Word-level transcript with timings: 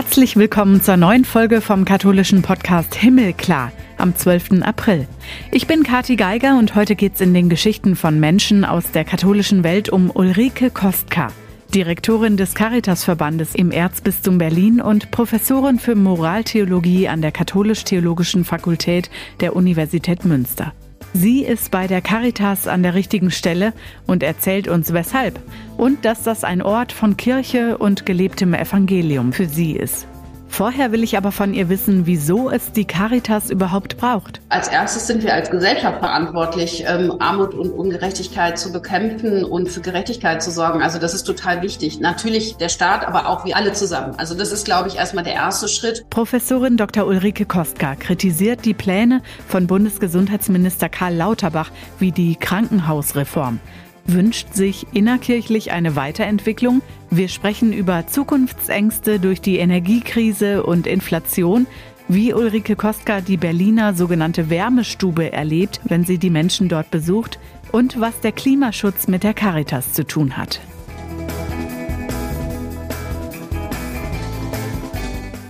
Herzlich 0.00 0.36
willkommen 0.36 0.80
zur 0.80 0.96
neuen 0.96 1.24
Folge 1.24 1.60
vom 1.60 1.84
katholischen 1.84 2.40
Podcast 2.40 2.94
Himmelklar 2.94 3.72
am 3.96 4.14
12. 4.14 4.62
April. 4.62 5.08
Ich 5.50 5.66
bin 5.66 5.82
Kati 5.82 6.14
Geiger 6.14 6.56
und 6.56 6.76
heute 6.76 6.94
geht's 6.94 7.20
in 7.20 7.34
den 7.34 7.48
Geschichten 7.48 7.96
von 7.96 8.20
Menschen 8.20 8.64
aus 8.64 8.92
der 8.92 9.04
katholischen 9.04 9.64
Welt 9.64 9.88
um 9.88 10.12
Ulrike 10.14 10.70
Kostka, 10.70 11.32
Direktorin 11.74 12.36
des 12.36 12.54
Caritasverbandes 12.54 13.56
im 13.56 13.72
Erzbistum 13.72 14.38
Berlin 14.38 14.80
und 14.80 15.10
Professorin 15.10 15.80
für 15.80 15.96
Moraltheologie 15.96 17.08
an 17.08 17.20
der 17.20 17.32
Katholisch-Theologischen 17.32 18.44
Fakultät 18.44 19.10
der 19.40 19.56
Universität 19.56 20.24
Münster. 20.24 20.74
Sie 21.20 21.42
ist 21.42 21.72
bei 21.72 21.88
der 21.88 22.00
Caritas 22.00 22.68
an 22.68 22.84
der 22.84 22.94
richtigen 22.94 23.32
Stelle 23.32 23.72
und 24.06 24.22
erzählt 24.22 24.68
uns 24.68 24.92
weshalb 24.92 25.40
und 25.76 26.04
dass 26.04 26.22
das 26.22 26.44
ein 26.44 26.62
Ort 26.62 26.92
von 26.92 27.16
Kirche 27.16 27.76
und 27.76 28.06
gelebtem 28.06 28.54
Evangelium 28.54 29.32
für 29.32 29.46
sie 29.46 29.72
ist. 29.72 30.06
Vorher 30.48 30.92
will 30.92 31.04
ich 31.04 31.16
aber 31.16 31.30
von 31.30 31.54
ihr 31.54 31.68
wissen, 31.68 32.06
wieso 32.06 32.50
es 32.50 32.72
die 32.72 32.84
Caritas 32.84 33.50
überhaupt 33.50 33.96
braucht. 33.96 34.40
Als 34.48 34.68
erstes 34.68 35.06
sind 35.06 35.22
wir 35.22 35.34
als 35.34 35.50
Gesellschaft 35.50 35.98
verantwortlich, 36.00 36.84
ähm, 36.86 37.14
Armut 37.20 37.54
und 37.54 37.70
Ungerechtigkeit 37.70 38.58
zu 38.58 38.72
bekämpfen 38.72 39.44
und 39.44 39.68
für 39.68 39.80
Gerechtigkeit 39.80 40.42
zu 40.42 40.50
sorgen. 40.50 40.82
Also 40.82 40.98
das 40.98 41.14
ist 41.14 41.24
total 41.24 41.62
wichtig. 41.62 42.00
Natürlich 42.00 42.56
der 42.56 42.68
Staat, 42.68 43.06
aber 43.06 43.28
auch 43.28 43.44
wir 43.44 43.56
alle 43.56 43.72
zusammen. 43.72 44.14
Also 44.16 44.34
das 44.34 44.50
ist, 44.50 44.64
glaube 44.64 44.88
ich, 44.88 44.96
erstmal 44.96 45.24
der 45.24 45.34
erste 45.34 45.68
Schritt. 45.68 46.04
Professorin 46.10 46.76
Dr. 46.76 47.06
Ulrike 47.06 47.44
Kostka 47.44 47.94
kritisiert 47.94 48.64
die 48.64 48.74
Pläne 48.74 49.22
von 49.46 49.66
Bundesgesundheitsminister 49.66 50.88
Karl 50.88 51.14
Lauterbach 51.14 51.70
wie 51.98 52.10
die 52.12 52.36
Krankenhausreform 52.36 53.60
wünscht 54.08 54.54
sich 54.54 54.86
innerkirchlich 54.92 55.70
eine 55.70 55.94
Weiterentwicklung. 55.94 56.82
Wir 57.10 57.28
sprechen 57.28 57.72
über 57.72 58.06
Zukunftsängste 58.06 59.20
durch 59.20 59.40
die 59.40 59.58
Energiekrise 59.58 60.64
und 60.64 60.86
Inflation, 60.86 61.66
wie 62.08 62.32
Ulrike 62.32 62.74
Kostka 62.74 63.20
die 63.20 63.36
Berliner 63.36 63.94
sogenannte 63.94 64.50
Wärmestube 64.50 65.30
erlebt, 65.32 65.80
wenn 65.84 66.04
sie 66.04 66.18
die 66.18 66.30
Menschen 66.30 66.68
dort 66.68 66.90
besucht 66.90 67.38
und 67.70 68.00
was 68.00 68.20
der 68.20 68.32
Klimaschutz 68.32 69.08
mit 69.08 69.22
der 69.22 69.34
Caritas 69.34 69.92
zu 69.92 70.06
tun 70.06 70.36
hat. 70.36 70.60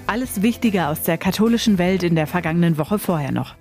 Alles 0.09 0.43
Wichtige 0.43 0.89
aus 0.89 1.03
der 1.03 1.19
katholischen 1.19 1.79
Welt 1.79 2.03
in 2.03 2.17
der 2.17 2.27
vergangenen 2.27 2.79
Woche 2.79 2.99
vorher 2.99 3.31
noch. 3.31 3.55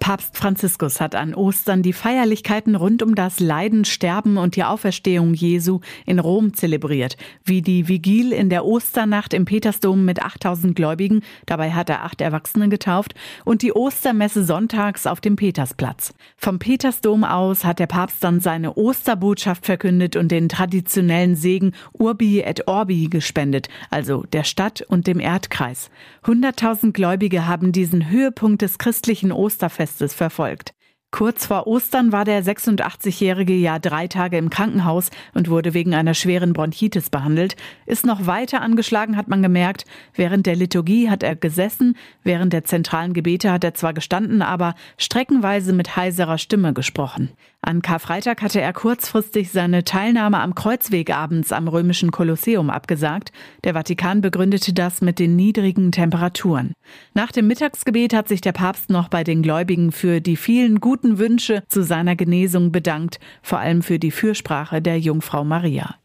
Papst 0.00 0.34
Franziskus 0.34 0.98
hat 0.98 1.14
an 1.14 1.34
Ostern 1.34 1.82
die 1.82 1.92
Feierlichkeiten 1.92 2.74
rund 2.74 3.02
um 3.02 3.14
das 3.14 3.38
Leiden, 3.38 3.84
Sterben 3.84 4.38
und 4.38 4.56
die 4.56 4.64
Auferstehung 4.64 5.34
Jesu 5.34 5.80
in 6.06 6.18
Rom 6.18 6.54
zelebriert, 6.54 7.18
wie 7.44 7.60
die 7.60 7.86
Vigil 7.86 8.32
in 8.32 8.48
der 8.48 8.64
Osternacht 8.64 9.34
im 9.34 9.44
Petersdom 9.44 10.06
mit 10.06 10.22
8000 10.22 10.74
Gläubigen, 10.74 11.22
dabei 11.44 11.72
hat 11.72 11.90
er 11.90 12.02
acht 12.02 12.22
Erwachsene 12.22 12.70
getauft, 12.70 13.14
und 13.44 13.60
die 13.60 13.74
Ostermesse 13.74 14.42
sonntags 14.42 15.06
auf 15.06 15.20
dem 15.20 15.36
Petersplatz. 15.36 16.14
Vom 16.38 16.58
Petersdom 16.58 17.22
aus 17.22 17.64
hat 17.64 17.78
der 17.78 17.86
Papst 17.86 18.24
dann 18.24 18.40
seine 18.40 18.76
Osterbotschaft 18.78 19.66
verkündet 19.66 20.16
und 20.16 20.32
den 20.32 20.48
traditionellen 20.48 21.36
Segen 21.36 21.72
Urbi 21.92 22.40
et 22.40 22.66
Orbi 22.66 23.08
gespendet, 23.08 23.68
also 23.90 24.24
der 24.32 24.44
Stadt 24.44 24.80
und 24.80 25.06
dem 25.06 25.20
Erdkreis. 25.20 25.90
100.000 26.24 26.92
Gläubige 26.92 27.46
haben 27.46 27.72
diesen 27.72 28.08
Höhepunkt 28.08 28.62
des 28.62 28.78
christlichen 28.78 29.30
Osterfestes 29.30 29.89
Festes 29.90 30.14
verfolgt. 30.14 30.72
Kurz 31.10 31.46
vor 31.46 31.66
Ostern 31.66 32.12
war 32.12 32.24
der 32.24 32.44
86-Jährige 32.44 33.54
ja 33.54 33.80
drei 33.80 34.06
Tage 34.06 34.38
im 34.38 34.48
Krankenhaus 34.48 35.10
und 35.34 35.50
wurde 35.50 35.74
wegen 35.74 35.92
einer 35.92 36.14
schweren 36.14 36.52
Bronchitis 36.52 37.10
behandelt. 37.10 37.56
Ist 37.84 38.06
noch 38.06 38.26
weiter 38.26 38.60
angeschlagen, 38.60 39.16
hat 39.16 39.26
man 39.26 39.42
gemerkt. 39.42 39.86
Während 40.14 40.46
der 40.46 40.54
Liturgie 40.54 41.10
hat 41.10 41.24
er 41.24 41.34
gesessen, 41.34 41.96
während 42.22 42.52
der 42.52 42.62
zentralen 42.62 43.12
Gebete 43.12 43.50
hat 43.50 43.64
er 43.64 43.74
zwar 43.74 43.92
gestanden, 43.92 44.40
aber 44.40 44.76
streckenweise 44.98 45.72
mit 45.72 45.96
heiserer 45.96 46.38
Stimme 46.38 46.72
gesprochen. 46.72 47.30
An 47.62 47.82
Karfreitag 47.82 48.40
hatte 48.40 48.60
er 48.60 48.72
kurzfristig 48.72 49.50
seine 49.50 49.84
Teilnahme 49.84 50.40
am 50.40 50.54
Kreuzweg 50.54 51.14
abends 51.14 51.52
am 51.52 51.68
römischen 51.68 52.10
Kolosseum 52.10 52.70
abgesagt. 52.70 53.32
Der 53.64 53.74
Vatikan 53.74 54.22
begründete 54.22 54.72
das 54.72 55.02
mit 55.02 55.18
den 55.18 55.36
niedrigen 55.36 55.92
Temperaturen. 55.92 56.72
Nach 57.12 57.30
dem 57.30 57.46
Mittagsgebet 57.48 58.14
hat 58.14 58.28
sich 58.28 58.40
der 58.40 58.52
Papst 58.52 58.88
noch 58.88 59.08
bei 59.08 59.24
den 59.24 59.42
Gläubigen 59.42 59.92
für 59.92 60.22
die 60.22 60.36
vielen 60.36 60.80
guten 60.80 61.18
Wünsche 61.18 61.62
zu 61.68 61.82
seiner 61.82 62.16
Genesung 62.16 62.72
bedankt, 62.72 63.20
vor 63.42 63.58
allem 63.58 63.82
für 63.82 63.98
die 63.98 64.10
Fürsprache 64.10 64.80
der 64.80 64.98
Jungfrau 64.98 65.44
Maria. 65.44 65.96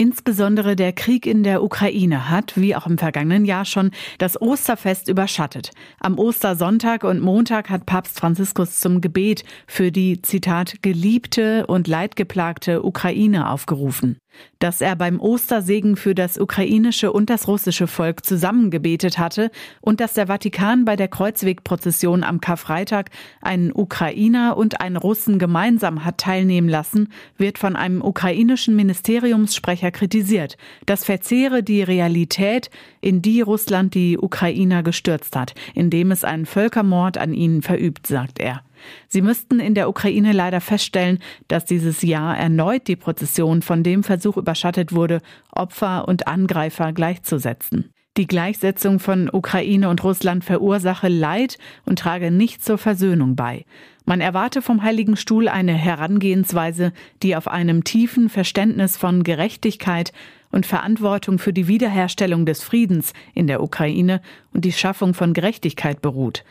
Insbesondere 0.00 0.76
der 0.76 0.94
Krieg 0.94 1.26
in 1.26 1.42
der 1.42 1.62
Ukraine 1.62 2.30
hat, 2.30 2.56
wie 2.56 2.74
auch 2.74 2.86
im 2.86 2.96
vergangenen 2.96 3.44
Jahr 3.44 3.66
schon, 3.66 3.90
das 4.16 4.40
Osterfest 4.40 5.08
überschattet. 5.08 5.72
Am 5.98 6.18
Ostersonntag 6.18 7.04
und 7.04 7.20
Montag 7.20 7.68
hat 7.68 7.84
Papst 7.84 8.18
Franziskus 8.18 8.80
zum 8.80 9.02
Gebet 9.02 9.44
für 9.66 9.92
die, 9.92 10.22
Zitat, 10.22 10.76
geliebte 10.80 11.66
und 11.66 11.86
leidgeplagte 11.86 12.82
Ukraine 12.82 13.50
aufgerufen 13.50 14.16
dass 14.58 14.80
er 14.80 14.96
beim 14.96 15.20
Ostersegen 15.20 15.96
für 15.96 16.14
das 16.14 16.38
ukrainische 16.38 17.12
und 17.12 17.30
das 17.30 17.48
russische 17.48 17.86
Volk 17.86 18.24
zusammengebetet 18.24 19.18
hatte 19.18 19.50
und 19.80 20.00
dass 20.00 20.14
der 20.14 20.26
Vatikan 20.26 20.84
bei 20.84 20.96
der 20.96 21.08
Kreuzwegprozession 21.08 22.22
am 22.22 22.40
Karfreitag 22.40 23.10
einen 23.40 23.72
Ukrainer 23.74 24.56
und 24.56 24.80
einen 24.80 24.96
Russen 24.96 25.38
gemeinsam 25.38 26.04
hat 26.04 26.18
teilnehmen 26.18 26.68
lassen, 26.68 27.08
wird 27.38 27.58
von 27.58 27.74
einem 27.76 28.02
ukrainischen 28.02 28.76
Ministeriumssprecher 28.76 29.89
kritisiert. 29.90 30.56
Das 30.86 31.04
verzehre 31.04 31.62
die 31.62 31.82
Realität, 31.82 32.70
in 33.00 33.22
die 33.22 33.40
Russland 33.40 33.94
die 33.94 34.18
Ukrainer 34.18 34.82
gestürzt 34.82 35.36
hat, 35.36 35.54
indem 35.74 36.10
es 36.10 36.24
einen 36.24 36.46
Völkermord 36.46 37.18
an 37.18 37.32
ihnen 37.32 37.62
verübt, 37.62 38.06
sagt 38.06 38.38
er. 38.38 38.62
Sie 39.08 39.22
müssten 39.22 39.60
in 39.60 39.74
der 39.74 39.88
Ukraine 39.88 40.32
leider 40.32 40.60
feststellen, 40.60 41.18
dass 41.48 41.64
dieses 41.64 42.02
Jahr 42.02 42.36
erneut 42.36 42.88
die 42.88 42.96
Prozession 42.96 43.62
von 43.62 43.82
dem 43.82 44.02
Versuch 44.02 44.36
überschattet 44.36 44.92
wurde, 44.92 45.20
Opfer 45.52 46.08
und 46.08 46.26
Angreifer 46.26 46.92
gleichzusetzen. 46.92 47.92
Die 48.16 48.26
Gleichsetzung 48.26 48.98
von 48.98 49.30
Ukraine 49.32 49.88
und 49.88 50.02
Russland 50.02 50.44
verursache 50.44 51.08
Leid 51.08 51.58
und 51.86 52.00
trage 52.00 52.30
nicht 52.30 52.64
zur 52.64 52.76
Versöhnung 52.76 53.36
bei. 53.36 53.64
Man 54.04 54.20
erwarte 54.20 54.62
vom 54.62 54.82
Heiligen 54.82 55.16
Stuhl 55.16 55.48
eine 55.48 55.72
Herangehensweise, 55.72 56.92
die 57.22 57.36
auf 57.36 57.48
einem 57.48 57.84
tiefen 57.84 58.28
Verständnis 58.28 58.96
von 58.96 59.22
Gerechtigkeit 59.22 60.12
und 60.50 60.66
Verantwortung 60.66 61.38
für 61.38 61.52
die 61.52 61.68
Wiederherstellung 61.68 62.46
des 62.46 62.62
Friedens 62.62 63.12
in 63.34 63.46
der 63.46 63.62
Ukraine 63.62 64.20
und 64.52 64.64
die 64.64 64.72
Schaffung 64.72 65.14
von 65.14 65.32
Gerechtigkeit 65.32 66.02
beruht. 66.02 66.44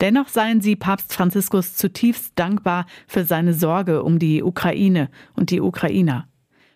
Dennoch 0.00 0.28
seien 0.28 0.60
sie 0.60 0.76
Papst 0.76 1.12
Franziskus 1.12 1.74
zutiefst 1.74 2.32
dankbar 2.34 2.86
für 3.06 3.24
seine 3.24 3.54
Sorge 3.54 4.02
um 4.02 4.18
die 4.18 4.42
Ukraine 4.42 5.08
und 5.34 5.50
die 5.50 5.60
Ukrainer. 5.60 6.28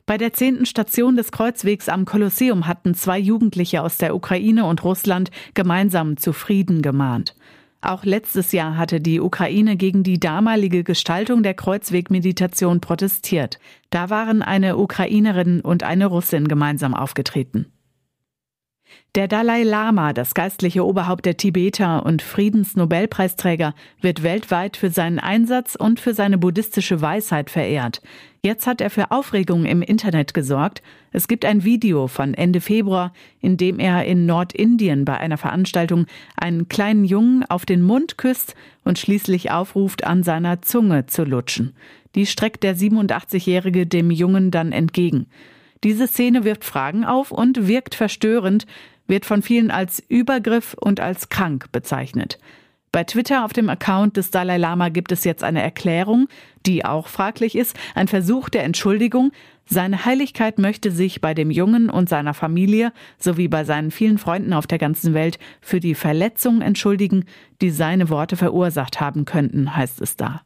Bei 0.07 0.17
der 0.17 0.33
zehnten 0.33 0.67
Station 0.67 1.17
des 1.17 1.31
Kreuzwegs 1.31 1.89
am 1.89 2.05
Kolosseum 2.05 2.67
hatten 2.67 2.95
zwei 2.95 3.19
Jugendliche 3.19 3.83
aus 3.83 3.99
der 3.99 4.17
Ukraine 4.17 4.65
und 4.65 4.83
Russland 4.83 5.31
gemeinsam 5.55 6.17
zu 6.17 6.33
Frieden 6.33 6.83
gemahnt. 6.83 7.37
Auch 7.83 8.05
letztes 8.05 8.53
Jahr 8.53 8.77
hatte 8.77 9.01
die 9.01 9.21
Ukraine 9.21 9.77
gegen 9.77 10.03
die 10.03 10.21
damalige 10.21 10.85
Gestaltung 10.85 11.43
der 11.43 11.55
Kreuzwegmeditation 11.55 12.81
protestiert. 12.81 13.59
Da 13.89 14.11
waren 14.11 14.43
eine 14.43 14.77
Ukrainerin 14.77 15.63
und 15.63 15.83
eine 15.83 16.07
Russin 16.07 16.47
gemeinsam 16.47 16.95
aufgetreten. 16.95 17.73
Der 19.17 19.27
Dalai 19.27 19.65
Lama, 19.65 20.13
das 20.13 20.35
geistliche 20.35 20.87
Oberhaupt 20.87 21.27
der 21.27 21.37
Tibeter 21.37 22.07
und 22.07 22.23
Friedensnobelpreisträger, 22.23 23.75
wird 24.01 24.23
weltweit 24.23 24.77
für 24.77 24.91
seinen 24.91 25.19
Einsatz 25.19 25.75
und 25.75 25.99
für 25.99 26.15
seine 26.15 26.39
buddhistische 26.39 27.01
Weisheit 27.01 27.51
verehrt. 27.51 28.03
Jetzt 28.43 28.69
hat 28.69 28.81
er 28.81 28.89
für 28.89 29.11
Aufregung 29.11 29.65
im 29.65 29.83
Internet 29.83 30.33
gesorgt. 30.33 30.81
Es 31.11 31.27
gibt 31.27 31.45
ein 31.45 31.65
Video 31.65 32.07
von 32.07 32.35
Ende 32.35 32.61
Februar, 32.61 33.13
in 33.41 33.57
dem 33.57 33.81
er 33.81 34.05
in 34.05 34.27
Nordindien 34.27 35.05
bei 35.05 35.19
einer 35.19 35.39
Veranstaltung 35.39 36.07
einen 36.37 36.69
kleinen 36.69 37.05
Jungen 37.05 37.45
auf 37.45 37.67
den 37.67 37.83
Mund 37.83 38.17
küsst 38.17 38.55
und 38.85 38.99
schließlich 38.99 39.51
aufruft, 39.51 40.05
an 40.05 40.23
seiner 40.23 40.63
Zunge 40.63 41.07
zu 41.07 41.25
lutschen. 41.25 41.75
Die 42.15 42.27
streckt 42.27 42.63
der 42.63 42.77
87-Jährige 42.77 43.87
dem 43.87 44.11
Jungen 44.11 44.53
dann 44.53 44.71
entgegen. 44.71 45.27
Diese 45.83 46.07
Szene 46.07 46.45
wirft 46.45 46.65
Fragen 46.65 47.05
auf 47.05 47.31
und 47.31 47.67
wirkt 47.67 47.95
verstörend, 47.95 48.67
wird 49.07 49.25
von 49.25 49.43
vielen 49.43 49.71
als 49.71 50.03
Übergriff 50.09 50.75
und 50.79 51.01
als 51.01 51.29
krank 51.31 51.73
bezeichnet. 51.73 52.39
Bei 52.93 53.05
Twitter 53.05 53.45
auf 53.45 53.53
dem 53.53 53.69
Account 53.69 54.17
des 54.17 54.31
Dalai 54.31 54.57
Lama 54.57 54.89
gibt 54.89 55.13
es 55.13 55.23
jetzt 55.25 55.45
eine 55.45 55.63
Erklärung, 55.63 56.29
die 56.67 56.85
auch 56.85 57.07
fraglich 57.07 57.55
ist, 57.55 57.79
ein 57.95 58.09
Versuch 58.09 58.49
der 58.49 58.65
Entschuldigung. 58.65 59.31
Seine 59.65 60.05
Heiligkeit 60.05 60.59
möchte 60.59 60.91
sich 60.91 61.21
bei 61.21 61.33
dem 61.33 61.53
Jungen 61.53 61.89
und 61.89 62.09
seiner 62.09 62.35
Familie 62.35 62.93
sowie 63.17 63.47
bei 63.47 63.63
seinen 63.63 63.93
vielen 63.93 64.19
Freunden 64.19 64.53
auf 64.53 64.67
der 64.67 64.79
ganzen 64.79 65.15
Welt 65.15 65.39
für 65.61 65.79
die 65.79 65.95
Verletzungen 65.95 66.63
entschuldigen, 66.63 67.27
die 67.61 67.71
seine 67.71 68.09
Worte 68.11 68.37
verursacht 68.37 69.01
haben 69.01 69.25
könnten, 69.25 69.77
heißt 69.77 70.01
es 70.01 70.17
da. 70.17 70.43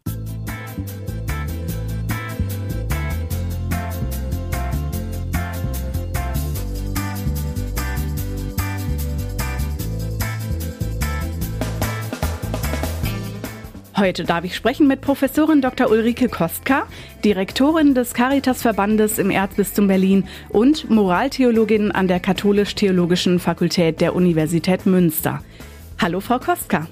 Heute 13.96 14.24
darf 14.24 14.44
ich 14.44 14.56
sprechen 14.56 14.88
mit 14.88 15.02
Professorin 15.02 15.60
Dr. 15.60 15.88
Ulrike 15.88 16.28
Kostka, 16.28 16.88
Direktorin 17.24 17.94
des 17.94 18.12
Caritas-Verbandes 18.12 19.20
im 19.20 19.30
Erzbistum 19.30 19.86
Berlin 19.86 20.26
und 20.48 20.90
Moraltheologin 20.90 21.92
an 21.92 22.08
der 22.08 22.18
Katholisch-Theologischen 22.18 23.38
Fakultät 23.38 24.00
der 24.00 24.16
Universität 24.16 24.84
Münster. 24.84 25.44
Hallo, 26.02 26.18
Frau 26.18 26.40
Kostka. 26.40 26.88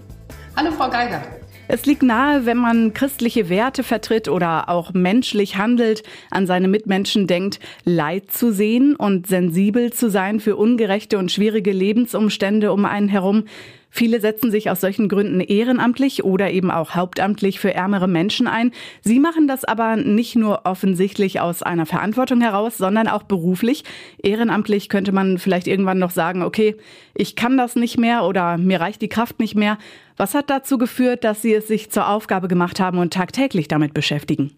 Hallo, 0.55 0.71
Frau 0.71 0.89
Geiger. 0.89 1.23
Es 1.67 1.87
liegt 1.87 2.05
nahe, 2.05 2.47
wenn 2.47 2.59
man 2.59 2.95
christliche 2.95 3.49
Werte 3.49 3.83
vertritt 3.83 4.29
oder 4.29 4.69
auch 4.69 4.93
menschlich 4.93 5.57
handelt, 5.57 6.05
an 6.31 6.47
seine 6.47 6.69
Mitmenschen 6.69 7.27
denkt, 7.27 7.59
Leid 7.85 8.31
zu 8.31 8.53
sehen 8.53 8.95
und 8.95 9.27
sensibel 9.27 9.93
zu 9.93 10.09
sein 10.09 10.39
für 10.39 10.55
ungerechte 10.55 11.19
und 11.19 11.33
schwierige 11.33 11.73
Lebensumstände 11.73 12.73
um 12.73 12.85
einen 12.85 13.09
herum. 13.09 13.45
Viele 13.95 14.21
setzen 14.21 14.51
sich 14.51 14.71
aus 14.71 14.81
solchen 14.81 15.11
Gründen 15.11 15.41
ehrenamtlich 15.41 16.25
oder 16.25 16.51
eben 16.51 16.71
auch 16.71 16.95
hauptamtlich 16.95 17.61
für 17.61 17.75
ärmere 17.75 18.09
Menschen 18.09 18.47
ein. 18.47 18.73
Sie 19.03 19.21
machen 19.21 19.47
das 19.47 19.65
aber 19.65 19.97
nicht 19.97 20.35
nur 20.35 20.63
offensichtlich 20.65 21.41
aus 21.41 21.63
einer 21.63 21.85
Verantwortung 21.85 22.41
heraus, 22.41 22.79
sondern 22.79 23.07
auch 23.07 23.25
beruflich. 23.25 23.85
Ehrenamtlich 24.23 24.89
könnte 24.89 25.13
man 25.13 25.37
vielleicht 25.37 25.69
irgendwann 25.69 25.99
noch 25.99 26.11
sagen, 26.11 26.43
okay, 26.43 26.75
ich 27.15 27.37
kann 27.37 27.59
das 27.59 27.77
nicht 27.77 27.99
mehr 27.99 28.25
oder 28.25 28.57
mir 28.57 28.81
reicht 28.81 29.03
die 29.03 29.11
Kraft 29.11 29.39
nicht 29.39 29.57
mehr. 29.57 29.77
Was 30.17 30.35
hat 30.35 30.49
dazu 30.49 30.79
geführt, 30.79 31.23
dass 31.23 31.43
Sie 31.43 31.53
es 31.53 31.69
sich 31.69 31.91
zur 31.91 32.09
Aufgabe 32.09 32.49
gemacht 32.49 32.81
haben 32.81 32.97
und 32.97 33.13
tagtäglich 33.13 33.69
damit 33.69 33.93
beschäftigen? 33.93 34.57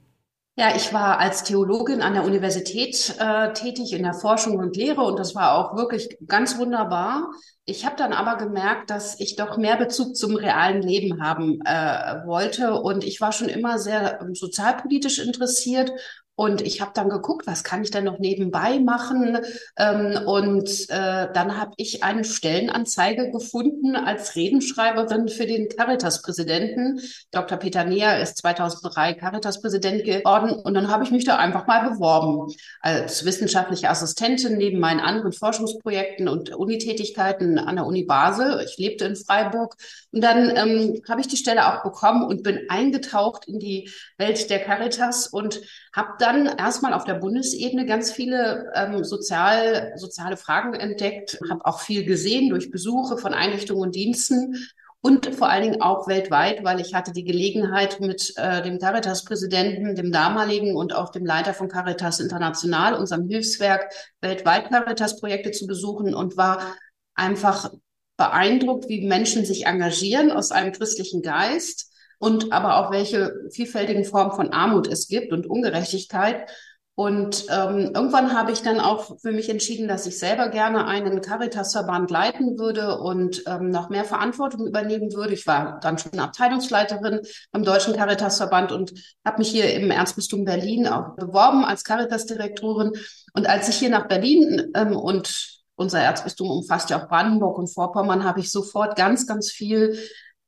Ja, 0.57 0.77
ich 0.77 0.93
war 0.93 1.19
als 1.19 1.43
Theologin 1.43 2.01
an 2.01 2.15
der 2.15 2.25
Universität 2.25 3.17
äh, 3.19 3.53
tätig 3.55 3.93
in 3.93 4.05
der 4.05 4.15
Forschung 4.15 4.57
und 4.59 4.77
Lehre 4.77 5.01
und 5.03 5.19
das 5.19 5.35
war 5.35 5.55
auch 5.59 5.77
wirklich 5.77 6.17
ganz 6.29 6.59
wunderbar. 6.59 7.33
Ich 7.65 7.85
habe 7.85 7.97
dann 7.97 8.13
aber 8.13 8.37
gemerkt, 8.37 8.89
dass 8.89 9.19
ich 9.19 9.35
doch 9.35 9.57
mehr 9.57 9.77
Bezug 9.77 10.15
zum 10.15 10.37
realen 10.37 10.81
Leben 10.83 11.21
haben 11.21 11.61
äh, 11.65 12.25
wollte 12.25 12.75
und 12.81 13.03
ich 13.03 13.21
war 13.21 13.33
schon 13.33 13.49
immer 13.49 13.81
sehr 13.81 14.21
sozialpolitisch 14.33 15.19
interessiert 15.19 15.91
und 16.37 16.63
ich 16.63 16.81
habe 16.81 16.91
dann 16.95 17.09
geguckt, 17.09 17.47
was 17.47 17.63
kann 17.63 17.83
ich 17.83 17.93
denn 17.93 18.05
noch 18.05 18.19
nebenbei 18.19 18.81
machen? 18.81 19.39
Ähm, 19.77 20.19
und 20.27 20.69
äh, 20.91 21.29
dann 21.33 21.57
habe 21.57 21.73
ich 21.77 22.03
eine 22.03 22.25
Stellenanzeige 22.25 23.31
gefunden 23.31 23.95
als 23.95 24.35
Redenschreiberin 24.35 25.29
für 25.29 25.47
den 25.47 25.69
Caritas-Präsidenten. 25.69 27.01
Dr. 27.31 27.57
Peter 27.59 27.85
Neher 27.85 28.21
ist 28.21 28.39
2003 28.39 29.15
Caritas-Präsident 29.15 30.05
geworden. 30.05 30.51
Und 30.51 30.75
dann 30.75 30.91
habe 30.91 31.05
ich 31.05 31.13
mich 31.13 31.25
da 31.25 31.37
einfach 31.37 31.69
mal 31.69 31.91
beworben 31.91 32.53
als 32.81 33.25
wissenschaftliche 33.25 33.89
Assistentin 33.89 34.57
neben 34.57 34.81
meinen 34.81 35.01
anderen 35.01 35.33
Forschungsprojekten 35.33 36.29
und 36.29 36.53
Unitätigkeiten 36.53 37.61
an 37.61 37.77
der 37.77 37.87
Uni 37.87 38.03
Basel. 38.03 38.61
Ich 38.65 38.77
lebte 38.77 39.05
in 39.05 39.15
Freiburg. 39.15 39.77
Und 40.11 40.21
dann 40.21 40.51
ähm, 40.57 41.01
habe 41.09 41.21
ich 41.21 41.29
die 41.29 41.37
Stelle 41.37 41.73
auch 41.73 41.85
bekommen 41.85 42.25
und 42.25 42.43
bin 42.43 42.63
eingetaucht 42.69 43.47
in 43.47 43.61
die 43.61 43.89
Welt 44.19 44.51
der 44.51 44.59
Caritas 44.59 45.29
und 45.29 45.61
habe 45.95 46.15
dann 46.19 46.47
erstmal 46.47 46.93
auf 46.93 47.05
der 47.05 47.15
Bundesebene 47.15 47.87
ganz 47.87 48.11
viele 48.11 48.73
ähm, 48.75 49.05
sozial, 49.05 49.93
soziale 49.97 50.37
Fragen 50.37 50.75
entdeckt, 50.75 51.39
habe 51.49 51.65
auch 51.65 51.81
viel 51.81 52.05
gesehen 52.05 52.51
durch 52.51 52.73
Besuche 52.73 53.17
von 53.17 53.33
Einrichtungen 53.33 53.83
und 53.83 53.95
Diensten 53.95 54.57
und 55.01 55.35
vor 55.35 55.51
allen 55.51 55.63
Dingen 55.63 55.83
auch 55.83 56.09
weltweit, 56.09 56.65
weil 56.65 56.81
ich 56.81 56.95
hatte 56.95 57.13
die 57.13 57.25
Gelegenheit 57.25 58.01
mit 58.01 58.33
äh, 58.37 58.63
dem 58.63 58.81
Caritas-Präsidenten, 58.81 59.95
dem 59.95 60.11
damaligen 60.11 60.75
und 60.75 60.95
auch 60.95 61.11
dem 61.11 61.25
Leiter 61.25 61.55
von 61.55 61.69
Caritas 61.69 62.19
International, 62.19 62.95
unserem 62.95 63.29
Hilfswerk, 63.29 63.93
weltweit 64.21 64.71
Caritas-Projekte 64.71 65.53
zu 65.53 65.67
besuchen 65.69 66.13
und 66.13 66.37
war 66.37 66.75
einfach 67.15 67.71
beeindruckt, 68.17 68.89
wie 68.89 69.07
Menschen 69.07 69.45
sich 69.45 69.67
engagieren 69.67 70.33
aus 70.33 70.51
einem 70.51 70.73
christlichen 70.73 71.23
Geist 71.23 71.94
und 72.25 72.55
aber 72.55 72.79
auch 72.79 72.91
welche 72.91 73.35
vielfältigen 73.51 74.07
Formen 74.07 74.33
von 74.33 74.51
Armut 74.51 74.87
es 74.87 75.09
gibt 75.09 75.31
und 75.31 75.47
Ungerechtigkeit. 75.47 76.49
Und 76.95 77.47
ähm, 77.51 77.91
irgendwann 77.93 78.33
habe 78.33 78.51
ich 78.51 78.63
dann 78.63 78.81
auch 78.81 79.19
für 79.21 79.33
mich 79.33 79.51
entschieden, 79.51 79.89
dass 79.89 80.07
ich 80.07 80.19
selber 80.19 80.49
gerne 80.49 80.87
einen 80.87 81.21
Caritas-Verband 81.21 82.11
leiten 82.11 82.59
würde 82.59 82.99
und 82.99 83.43
ähm, 83.47 83.69
noch 83.69 83.91
mehr 83.91 84.07
Verantwortung 84.07 84.67
übernehmen 84.67 85.13
würde. 85.13 85.35
Ich 85.35 85.47
war 85.47 85.81
dann 85.81 85.99
schon 85.99 86.19
Abteilungsleiterin 86.19 87.21
beim 87.53 87.63
Deutschen 87.63 87.95
Caritas-Verband 87.95 88.73
und 88.73 88.95
habe 89.23 89.39
mich 89.39 89.51
hier 89.51 89.75
im 89.75 89.91
Erzbistum 89.91 90.47
Berlin 90.47 90.87
auch 90.87 91.17
beworben 91.17 91.63
als 91.63 91.85
Caritas-Direktorin. 91.85 92.93
Und 93.35 93.47
als 93.47 93.69
ich 93.69 93.77
hier 93.77 93.91
nach 93.91 94.09
Berlin 94.09 94.71
ähm, 94.75 94.97
und 94.97 95.63
unser 95.75 96.01
Erzbistum 96.01 96.49
umfasst 96.49 96.89
ja 96.89 97.03
auch 97.03 97.09
Brandenburg 97.09 97.59
und 97.59 97.67
Vorpommern, 97.67 98.25
habe 98.25 98.41
ich 98.41 98.51
sofort 98.51 98.97
ganz, 98.97 99.27
ganz 99.27 99.51
viel 99.51 99.99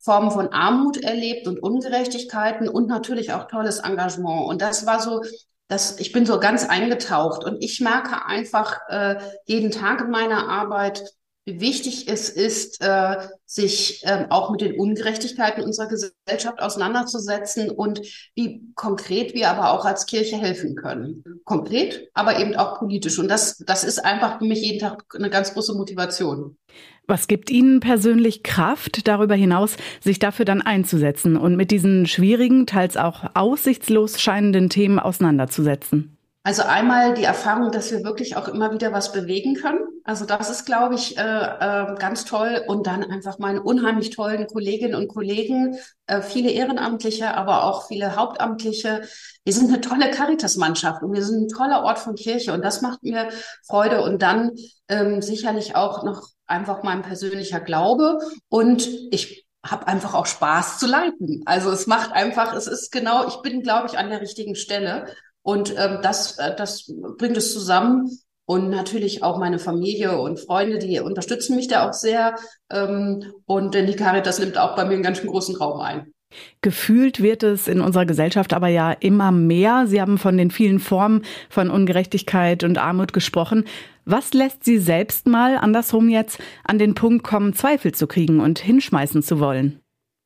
Formen 0.06 0.31
von 0.31 0.53
Armut 0.53 1.03
erlebt 1.03 1.49
und 1.49 1.61
Ungerechtigkeiten 1.61 2.69
und 2.69 2.87
natürlich 2.87 3.32
auch 3.32 3.49
tolles 3.49 3.81
Engagement. 3.81 4.47
Und 4.47 4.62
das 4.62 4.87
war 4.87 5.00
so, 5.00 5.23
dass 5.67 5.99
ich 5.99 6.12
bin 6.12 6.25
so 6.25 6.38
ganz 6.38 6.64
eingetaucht 6.64 7.44
und 7.44 7.61
ich 7.62 7.81
merke 7.81 8.25
einfach 8.25 8.79
äh, 8.88 9.17
jeden 9.47 9.73
Tag 9.73 10.00
in 10.00 10.11
meiner 10.11 10.49
Arbeit, 10.49 11.03
wie 11.44 11.61
wichtig 11.61 12.06
es 12.06 12.29
ist, 12.29 12.81
äh, 12.82 13.17
sich 13.47 14.05
äh, 14.05 14.26
auch 14.31 14.50
mit 14.50 14.61
den 14.61 14.79
Ungerechtigkeiten 14.79 15.64
unserer 15.64 15.88
Gesellschaft 15.88 16.61
auseinanderzusetzen 16.61 17.70
und 17.70 18.00
wie 18.37 18.62
konkret 18.76 19.35
wir 19.35 19.50
aber 19.50 19.73
auch 19.73 19.85
als 19.85 20.06
Kirche 20.06 20.37
helfen 20.37 20.76
können. 20.76 21.25
Konkret, 21.44 22.11
aber 22.14 22.38
eben 22.38 22.55
auch 22.55 22.79
politisch. 22.79 23.19
Und 23.19 23.29
das, 23.29 23.58
das 23.58 23.82
ist 23.82 24.05
einfach 24.05 24.38
für 24.38 24.44
mich 24.44 24.61
jeden 24.61 24.79
Tag 24.79 25.05
eine 25.17 25.31
ganz 25.31 25.53
große 25.53 25.75
Motivation. 25.75 26.58
Was 27.08 27.29
gibt 27.29 27.50
Ihnen 27.50 27.79
persönlich 27.79 28.43
Kraft, 28.43 29.06
darüber 29.06 29.37
hinaus 29.37 29.76
sich 30.00 30.19
dafür 30.19 30.44
dann 30.44 30.61
einzusetzen 30.61 31.37
und 31.37 31.55
mit 31.55 31.70
diesen 31.70 32.06
schwierigen, 32.06 32.67
teils 32.67 32.97
auch 32.97 33.25
aussichtslos 33.35 34.20
scheinenden 34.20 34.70
Themen 34.70 34.99
auseinanderzusetzen? 34.99 36.17
Also 36.47 36.62
einmal 36.62 37.14
die 37.14 37.25
Erfahrung, 37.25 37.73
dass 37.73 37.91
wir 37.91 38.05
wirklich 38.05 38.37
auch 38.37 38.47
immer 38.47 38.73
wieder 38.73 38.93
was 38.93 39.11
bewegen 39.12 39.55
können. 39.55 39.81
Also 40.05 40.25
das 40.25 40.49
ist, 40.49 40.64
glaube 40.64 40.94
ich, 40.94 41.19
äh, 41.19 41.23
äh, 41.23 41.97
ganz 41.99 42.25
toll. 42.25 42.62
Und 42.69 42.87
dann 42.87 43.03
einfach 43.03 43.41
meinen 43.41 43.58
unheimlich 43.58 44.11
tollen 44.11 44.47
Kolleginnen 44.47 44.94
und 44.94 45.08
Kollegen, 45.08 45.77
äh, 46.06 46.22
viele 46.22 46.51
Ehrenamtliche, 46.51 47.34
aber 47.34 47.65
auch 47.65 47.89
viele 47.89 48.15
Hauptamtliche. 48.15 49.03
Wir 49.44 49.53
sind 49.53 49.72
eine 49.72 49.81
tolle 49.81 50.10
Caritas-Mannschaft 50.13 51.03
und 51.03 51.13
wir 51.13 51.25
sind 51.25 51.46
ein 51.46 51.48
toller 51.48 51.82
Ort 51.82 51.98
von 51.98 52.15
Kirche 52.15 52.53
und 52.53 52.65
das 52.65 52.81
macht 52.81 53.03
mir 53.03 53.29
Freude. 53.65 54.03
Und 54.03 54.22
dann 54.22 54.53
ähm, 54.89 55.22
sicherlich 55.22 55.75
auch 55.75 56.05
noch 56.05 56.35
einfach 56.46 56.82
mein 56.82 57.03
persönlicher 57.03 57.60
Glaube 57.60 58.19
und 58.48 58.88
ich 59.10 59.46
habe 59.65 59.88
einfach 59.88 60.15
auch 60.15 60.26
Spaß 60.26 60.79
zu 60.79 60.86
leiten. 60.86 61.43
Also 61.44 61.70
es 61.70 61.86
macht 61.86 62.12
einfach, 62.12 62.55
es 62.55 62.67
ist 62.67 62.93
genau, 62.93 63.26
ich 63.26 63.36
bin, 63.43 63.62
glaube 63.62 63.88
ich, 63.88 63.98
an 63.98 64.10
der 64.10 64.20
richtigen 64.20 64.55
Stelle 64.55 65.06
und 65.43 65.74
ähm, 65.76 65.98
das, 66.03 66.38
äh, 66.38 66.55
das 66.56 66.93
bringt 67.19 67.36
es 67.36 67.53
zusammen. 67.53 68.10
Und 68.48 68.70
natürlich 68.70 69.24
auch 69.24 69.38
meine 69.38 69.58
Familie 69.58 70.20
und 70.20 70.38
Freunde, 70.38 70.79
die 70.79 71.00
unterstützen 71.00 71.56
mich 71.56 71.67
da 71.67 71.88
auch 71.88 71.93
sehr. 71.93 72.36
Ähm, 72.70 73.32
und 73.44 73.74
denn 73.74 73.88
die 73.88 73.96
Caritas 73.96 74.38
nimmt 74.38 74.56
auch 74.56 74.76
bei 74.76 74.84
mir 74.84 74.94
einen 74.94 75.03
ganz 75.03 75.19
schön 75.19 75.29
großen 75.29 75.56
Raum 75.56 75.81
ein. 75.81 76.15
Gefühlt 76.60 77.22
wird 77.22 77.43
es 77.43 77.69
in 77.69 77.81
unserer 77.81 78.06
Gesellschaft 78.06 78.52
aber 78.52 78.69
ja 78.69 78.93
immer 78.93 79.32
mehr. 79.32 79.86
Sie 79.86 80.00
haben 80.00 80.19
von 80.19 80.36
den 80.36 80.50
vielen 80.50 80.78
Formen 80.78 81.22
von 81.48 81.70
Ungerechtigkeit 81.70 82.64
und 82.64 82.78
Armut 82.78 83.12
gesprochen. 83.12 83.64
Was 84.05 84.34
lässt 84.34 84.64
Sie 84.64 84.78
selbst 84.78 85.26
mal 85.26 85.56
andersrum 85.56 86.08
jetzt 86.08 86.38
an 86.64 86.78
den 86.78 86.94
Punkt 86.94 87.24
kommen, 87.24 87.55
Zweifel 87.55 87.93
zu 87.93 88.06
kriegen 88.06 88.40
und 88.40 88.58
hinschmeißen 88.58 89.22
zu 89.22 89.40
wollen? 89.40 89.81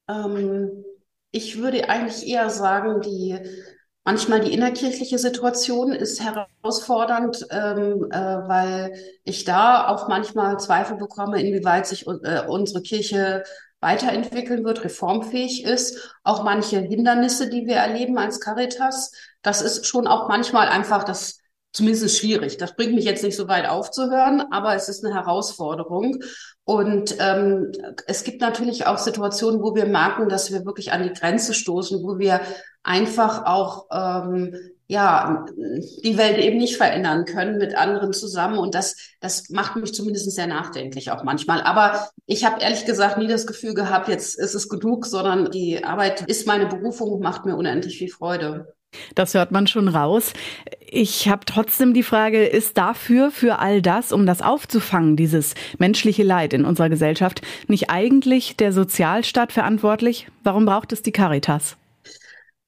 Ähm, 0.08 0.84
ich 1.32 1.58
würde 1.58 1.88
eigentlich 1.88 2.26
eher 2.28 2.50
sagen, 2.50 3.00
die 3.00 3.38
manchmal 4.04 4.40
die 4.40 4.52
innerkirchliche 4.52 5.18
Situation 5.18 5.92
ist 5.92 6.22
herausfordernd, 6.22 7.46
ähm, 7.50 8.08
äh, 8.10 8.18
weil 8.48 8.94
ich 9.24 9.44
da 9.44 9.88
auch 9.88 10.08
manchmal 10.08 10.58
Zweifel 10.58 10.96
bekomme, 10.96 11.40
inwieweit 11.40 11.86
sich 11.86 12.06
äh, 12.06 12.42
unsere 12.48 12.82
Kirche 12.82 13.44
weiterentwickeln 13.80 14.64
wird, 14.64 14.84
reformfähig 14.84 15.64
ist. 15.64 16.14
Auch 16.22 16.44
manche 16.44 16.80
Hindernisse, 16.80 17.48
die 17.48 17.66
wir 17.66 17.76
erleben 17.76 18.18
als 18.18 18.40
Caritas, 18.40 19.12
das 19.42 19.62
ist 19.62 19.86
schon 19.86 20.06
auch 20.06 20.28
manchmal 20.28 20.68
einfach 20.68 21.04
das 21.04 21.38
zumindest 21.72 22.18
schwierig. 22.18 22.56
Das 22.56 22.74
bringt 22.74 22.94
mich 22.94 23.04
jetzt 23.04 23.22
nicht 23.22 23.36
so 23.36 23.48
weit 23.48 23.68
aufzuhören, 23.68 24.42
aber 24.50 24.74
es 24.74 24.88
ist 24.88 25.04
eine 25.04 25.14
Herausforderung. 25.14 26.22
Und 26.64 27.16
ähm, 27.20 27.72
es 28.06 28.24
gibt 28.24 28.40
natürlich 28.40 28.86
auch 28.86 28.98
Situationen, 28.98 29.62
wo 29.62 29.74
wir 29.74 29.86
merken, 29.86 30.28
dass 30.28 30.52
wir 30.52 30.64
wirklich 30.64 30.92
an 30.92 31.02
die 31.02 31.12
Grenze 31.12 31.54
stoßen, 31.54 32.02
wo 32.02 32.18
wir 32.18 32.40
einfach 32.82 33.44
auch 33.46 33.86
ähm, 33.92 34.56
ja 34.90 35.46
die 36.04 36.18
Welt 36.18 36.38
eben 36.38 36.58
nicht 36.58 36.76
verändern 36.76 37.24
können 37.24 37.58
mit 37.58 37.76
anderen 37.76 38.12
zusammen. 38.12 38.58
Und 38.58 38.74
das 38.74 38.96
das 39.20 39.50
macht 39.50 39.76
mich 39.76 39.94
zumindest 39.94 40.30
sehr 40.30 40.46
nachdenklich 40.46 41.10
auch 41.10 41.22
manchmal. 41.22 41.60
Aber 41.62 42.08
ich 42.26 42.44
habe 42.44 42.60
ehrlich 42.60 42.86
gesagt 42.86 43.18
nie 43.18 43.28
das 43.28 43.46
Gefühl 43.46 43.74
gehabt, 43.74 44.08
jetzt 44.08 44.38
ist 44.38 44.54
es 44.54 44.68
genug, 44.68 45.06
sondern 45.06 45.50
die 45.50 45.84
Arbeit 45.84 46.22
ist 46.22 46.46
meine 46.46 46.66
Berufung, 46.66 47.20
macht 47.20 47.44
mir 47.44 47.56
unendlich 47.56 47.98
viel 47.98 48.08
Freude. 48.08 48.74
Das 49.14 49.34
hört 49.34 49.52
man 49.52 49.68
schon 49.68 49.86
raus. 49.86 50.32
Ich 50.80 51.28
habe 51.28 51.44
trotzdem 51.44 51.94
die 51.94 52.02
Frage, 52.02 52.44
ist 52.44 52.76
dafür, 52.76 53.30
für 53.30 53.60
all 53.60 53.82
das, 53.82 54.10
um 54.10 54.26
das 54.26 54.42
aufzufangen, 54.42 55.16
dieses 55.16 55.54
menschliche 55.78 56.24
Leid 56.24 56.52
in 56.52 56.64
unserer 56.64 56.88
Gesellschaft, 56.88 57.42
nicht 57.68 57.90
eigentlich 57.90 58.56
der 58.56 58.72
Sozialstaat 58.72 59.52
verantwortlich? 59.52 60.26
Warum 60.42 60.64
braucht 60.64 60.92
es 60.92 61.02
die 61.02 61.12
Caritas? 61.12 61.76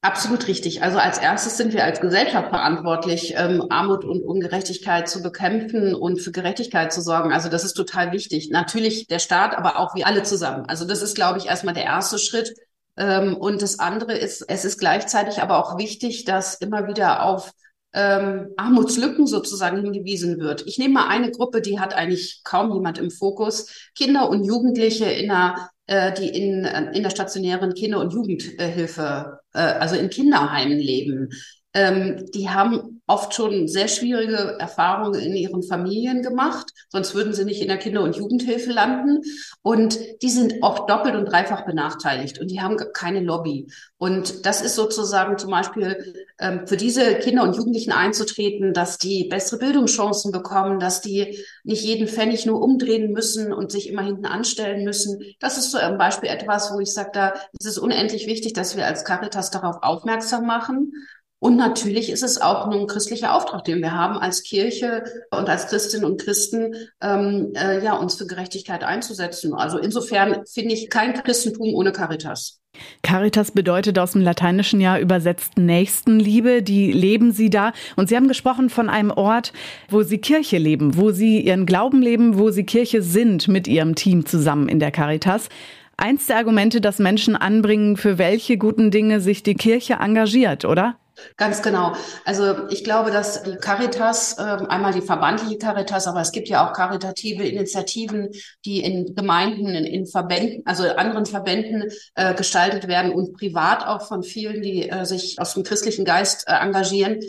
Absolut 0.04 0.49
richtig. 0.49 0.82
Also 0.82 0.99
als 0.99 1.18
erstes 1.18 1.56
sind 1.56 1.73
wir 1.73 1.85
als 1.85 2.00
Gesellschaft 2.00 2.49
verantwortlich, 2.49 3.35
ähm, 3.37 3.64
Armut 3.71 4.04
und 4.04 4.21
Ungerechtigkeit 4.25 5.09
zu 5.09 5.23
bekämpfen 5.23 5.94
und 5.94 6.21
für 6.21 6.32
Gerechtigkeit 6.32 6.92
zu 6.92 7.00
sorgen. 7.00 7.32
Also 7.32 7.49
das 7.49 7.62
ist 7.62 7.75
total 7.75 8.11
wichtig. 8.11 8.50
Natürlich 8.50 9.06
der 9.06 9.21
Staat, 9.21 9.56
aber 9.56 9.78
auch 9.78 9.94
wir 9.94 10.09
alle 10.09 10.25
zusammen. 10.25 10.64
Also 10.66 10.85
das 10.85 11.02
ist, 11.02 11.14
glaube 11.14 11.38
ich, 11.38 11.47
erstmal 11.47 11.75
der 11.75 11.85
erste 11.85 12.18
Schritt. 12.18 12.52
Ähm, 12.97 13.37
und 13.37 13.62
das 13.62 13.78
andere 13.78 14.18
ist, 14.18 14.42
es 14.49 14.64
ist 14.64 14.80
gleichzeitig 14.80 15.40
aber 15.40 15.56
auch 15.59 15.78
wichtig, 15.78 16.25
dass 16.25 16.56
immer 16.56 16.88
wieder 16.88 17.23
auf 17.23 17.52
ähm, 17.92 18.49
Armutslücken 18.56 19.28
sozusagen 19.28 19.82
hingewiesen 19.82 20.40
wird. 20.40 20.66
Ich 20.66 20.78
nehme 20.78 20.94
mal 20.94 21.09
eine 21.09 21.30
Gruppe, 21.30 21.61
die 21.61 21.78
hat 21.78 21.94
eigentlich 21.94 22.40
kaum 22.42 22.73
jemand 22.73 22.99
im 22.99 23.12
Fokus. 23.12 23.90
Kinder 23.94 24.28
und 24.28 24.42
Jugendliche 24.42 25.04
in 25.04 25.30
einer 25.30 25.71
äh, 25.92 26.12
die 26.14 26.28
in, 26.28 26.64
in 26.64 27.02
der 27.02 27.11
stationären 27.11 27.75
Kinder- 27.75 28.00
und 28.00 28.14
Jugendhilfe, 28.14 29.40
äh, 29.52 29.58
also 29.58 29.96
in 29.96 30.08
Kinderheimen 30.08 30.78
leben. 30.78 31.28
Ähm, 31.75 32.26
die 32.35 32.50
haben 32.50 33.02
oft 33.07 33.35
schon 33.35 33.69
sehr 33.69 33.88
schwierige 33.88 34.57
Erfahrungen 34.59 35.21
in 35.21 35.35
ihren 35.35 35.62
Familien 35.62 36.23
gemacht, 36.23 36.73
sonst 36.88 37.14
würden 37.14 37.35
sie 37.35 37.45
nicht 37.45 37.61
in 37.61 37.69
der 37.69 37.76
Kinder- 37.76 38.02
und 38.02 38.17
Jugendhilfe 38.17 38.73
landen. 38.73 39.21
Und 39.61 39.99
die 40.23 40.31
sind 40.31 40.62
oft 40.62 40.88
doppelt 40.88 41.14
und 41.14 41.26
dreifach 41.26 41.64
benachteiligt 41.67 42.38
und 42.41 42.50
die 42.50 42.61
haben 42.61 42.76
keine 42.95 43.21
Lobby. 43.21 43.67
Und 43.99 44.47
das 44.47 44.62
ist 44.62 44.75
sozusagen 44.76 45.37
zum 45.38 45.50
Beispiel 45.50 46.26
ähm, 46.38 46.67
für 46.67 46.76
diese 46.76 47.14
Kinder 47.17 47.43
und 47.43 47.57
Jugendlichen 47.57 47.93
einzutreten, 47.93 48.73
dass 48.73 48.99
die 48.99 49.25
bessere 49.25 49.59
Bildungschancen 49.59 50.33
bekommen, 50.33 50.81
dass 50.81 51.00
die 51.00 51.38
nicht 51.64 51.85
jeden 51.85 52.09
Pfennig 52.09 52.47
nur 52.47 52.62
umdrehen 52.62 53.12
müssen 53.12 53.52
und 53.52 53.71
sich 53.71 53.88
immer 53.88 54.02
hinten 54.02 54.26
anstellen 54.26 54.85
müssen. 54.85 55.23
Das 55.38 55.59
ist 55.59 55.71
so 55.71 55.79
ein 55.79 55.99
Beispiel 55.99 56.31
etwas, 56.31 56.73
wo 56.73 56.81
ich 56.81 56.93
sage, 56.93 57.11
da 57.12 57.35
ist 57.59 57.67
es 57.67 57.79
unendlich 57.79 58.26
wichtig, 58.26 58.55
dass 58.55 58.76
wir 58.76 58.87
als 58.87 59.05
Caritas 59.05 59.50
darauf 59.50 59.76
aufmerksam 59.83 60.47
machen. 60.47 60.93
Und 61.42 61.56
natürlich 61.56 62.08
ist 62.08 62.22
es 62.22 62.40
auch 62.40 62.68
ein 62.68 62.87
christlicher 62.87 63.34
Auftrag, 63.34 63.64
den 63.64 63.80
wir 63.80 63.90
haben 63.90 64.16
als 64.16 64.44
Kirche 64.44 65.02
und 65.32 65.49
als 65.49 65.66
Christinnen 65.66 66.08
und 66.08 66.20
Christen, 66.20 66.76
ähm, 67.02 67.52
äh, 67.56 67.84
ja, 67.84 67.94
uns 67.94 68.14
für 68.14 68.28
Gerechtigkeit 68.28 68.84
einzusetzen. 68.84 69.52
Also 69.52 69.78
insofern 69.78 70.46
finde 70.46 70.75
ich 70.75 70.88
kein 70.88 71.14
Christentum 71.14 71.75
ohne 71.75 71.90
Caritas. 71.90 72.61
Caritas 73.02 73.50
bedeutet 73.50 73.99
aus 73.99 74.12
dem 74.12 74.20
Lateinischen 74.20 74.80
ja 74.80 75.00
übersetzt 75.00 75.58
Nächstenliebe. 75.58 76.62
Die 76.62 76.92
leben 76.92 77.32
Sie 77.32 77.50
da. 77.50 77.72
Und 77.96 78.08
Sie 78.08 78.14
haben 78.14 78.28
gesprochen 78.28 78.70
von 78.70 78.88
einem 78.88 79.11
Ort, 79.11 79.52
wo 79.90 80.04
Sie 80.04 80.18
Kirche 80.18 80.58
leben, 80.58 80.96
wo 80.96 81.11
Sie 81.11 81.40
Ihren 81.40 81.66
Glauben 81.66 82.02
leben, 82.02 82.38
wo 82.38 82.50
Sie 82.50 82.62
Kirche 82.62 83.02
sind 83.02 83.49
mit 83.49 83.66
Ihrem 83.66 83.96
Team 83.96 84.26
zusammen 84.26 84.68
in 84.68 84.78
der 84.78 84.92
Caritas. 84.92 85.49
Eins 85.96 86.28
der 86.28 86.37
Argumente, 86.37 86.80
das 86.80 87.00
Menschen 87.00 87.34
anbringen, 87.34 87.96
für 87.96 88.16
welche 88.16 88.58
guten 88.58 88.92
Dinge 88.92 89.20
sich 89.20 89.42
die 89.42 89.54
Kirche 89.56 89.94
engagiert, 89.94 90.64
oder? 90.64 90.99
Ganz 91.37 91.62
genau. 91.62 91.95
Also 92.25 92.69
ich 92.69 92.85
glaube, 92.85 93.11
dass 93.11 93.43
die 93.43 93.57
Caritas, 93.57 94.38
äh, 94.38 94.43
einmal 94.43 94.93
die 94.93 95.00
verbandliche 95.00 95.59
Caritas, 95.59 96.07
aber 96.07 96.21
es 96.21 96.33
gibt 96.33 96.49
ja 96.49 96.67
auch 96.67 96.73
karitative 96.73 97.45
Initiativen, 97.45 98.31
die 98.64 98.81
in 98.81 99.14
Gemeinden, 99.14 99.69
in, 99.69 100.07
Verbänden, 100.07 100.62
also 100.67 100.85
anderen 100.85 101.26
Verbänden 101.26 101.91
äh, 102.14 102.35
gestaltet 102.35 102.88
werden 102.88 103.12
und 103.12 103.35
privat 103.35 103.87
auch 103.87 104.07
von 104.07 104.23
vielen, 104.23 104.62
die 104.62 104.88
äh, 104.88 105.05
sich 105.05 105.38
aus 105.38 105.55
dem 105.55 105.62
christlichen 105.62 106.05
Geist 106.05 106.45
äh, 106.47 106.52
engagieren 106.52 107.21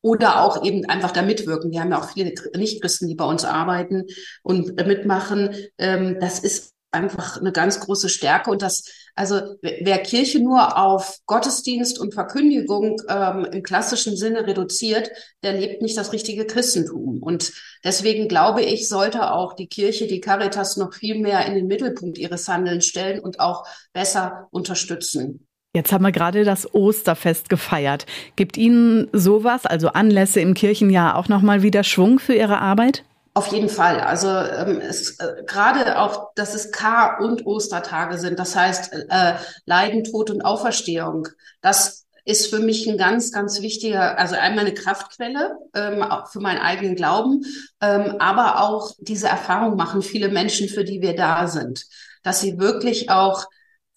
oder 0.00 0.42
auch 0.42 0.64
eben 0.64 0.84
einfach 0.86 1.10
da 1.10 1.22
mitwirken. 1.22 1.70
Wir 1.70 1.80
haben 1.80 1.90
ja 1.90 2.00
auch 2.00 2.10
viele 2.10 2.32
Nichtchristen, 2.56 3.08
die 3.08 3.14
bei 3.14 3.24
uns 3.24 3.44
arbeiten 3.44 4.04
und 4.42 4.76
mitmachen. 4.86 5.54
Ähm, 5.76 6.18
das 6.20 6.38
ist 6.38 6.74
einfach 6.90 7.38
eine 7.38 7.52
ganz 7.52 7.80
große 7.80 8.08
Stärke 8.08 8.50
und 8.50 8.62
das 8.62 8.84
also 9.18 9.56
wer 9.62 9.98
Kirche 9.98 10.38
nur 10.38 10.78
auf 10.78 11.18
Gottesdienst 11.26 11.98
und 11.98 12.14
Verkündigung 12.14 13.02
ähm, 13.08 13.48
im 13.50 13.64
klassischen 13.64 14.16
Sinne 14.16 14.46
reduziert, 14.46 15.10
der 15.42 15.54
lebt 15.54 15.82
nicht 15.82 15.96
das 15.96 16.12
richtige 16.12 16.46
Christentum. 16.46 17.20
Und 17.20 17.52
deswegen 17.82 18.28
glaube 18.28 18.62
ich, 18.62 18.88
sollte 18.88 19.32
auch 19.32 19.54
die 19.54 19.66
Kirche, 19.66 20.06
die 20.06 20.20
Caritas 20.20 20.76
noch 20.76 20.94
viel 20.94 21.18
mehr 21.18 21.44
in 21.46 21.54
den 21.54 21.66
Mittelpunkt 21.66 22.16
ihres 22.16 22.46
Handelns 22.46 22.86
stellen 22.86 23.18
und 23.18 23.40
auch 23.40 23.66
besser 23.92 24.46
unterstützen. 24.52 25.48
Jetzt 25.74 25.92
haben 25.92 26.04
wir 26.04 26.12
gerade 26.12 26.44
das 26.44 26.72
Osterfest 26.72 27.48
gefeiert. 27.48 28.06
Gibt 28.36 28.56
Ihnen 28.56 29.08
sowas, 29.12 29.66
also 29.66 29.88
Anlässe 29.88 30.40
im 30.40 30.54
Kirchenjahr, 30.54 31.16
auch 31.16 31.28
nochmal 31.28 31.62
wieder 31.64 31.82
Schwung 31.82 32.20
für 32.20 32.34
Ihre 32.34 32.60
Arbeit? 32.60 33.04
Auf 33.38 33.52
jeden 33.52 33.68
Fall. 33.68 34.00
Also 34.00 34.26
ähm, 34.26 34.80
es, 34.80 35.20
äh, 35.20 35.44
gerade 35.46 36.00
auch, 36.00 36.34
dass 36.34 36.56
es 36.56 36.72
Kar- 36.72 37.20
und 37.20 37.46
Ostertage 37.46 38.18
sind, 38.18 38.36
das 38.36 38.56
heißt 38.56 38.92
äh, 38.92 39.34
Leiden, 39.64 40.02
Tod 40.02 40.32
und 40.32 40.42
Auferstehung. 40.42 41.28
Das 41.60 42.04
ist 42.24 42.50
für 42.50 42.58
mich 42.58 42.88
ein 42.88 42.98
ganz, 42.98 43.30
ganz 43.30 43.62
wichtiger, 43.62 44.18
also 44.18 44.34
einmal 44.34 44.64
eine 44.64 44.74
Kraftquelle 44.74 45.56
ähm, 45.72 46.04
für 46.32 46.40
meinen 46.40 46.58
eigenen 46.58 46.96
Glauben, 46.96 47.44
ähm, 47.80 48.16
aber 48.18 48.60
auch 48.60 48.96
diese 48.98 49.28
Erfahrung 49.28 49.76
machen 49.76 50.02
viele 50.02 50.30
Menschen, 50.30 50.68
für 50.68 50.82
die 50.82 51.00
wir 51.00 51.14
da 51.14 51.46
sind, 51.46 51.84
dass 52.24 52.40
sie 52.40 52.58
wirklich 52.58 53.08
auch 53.08 53.44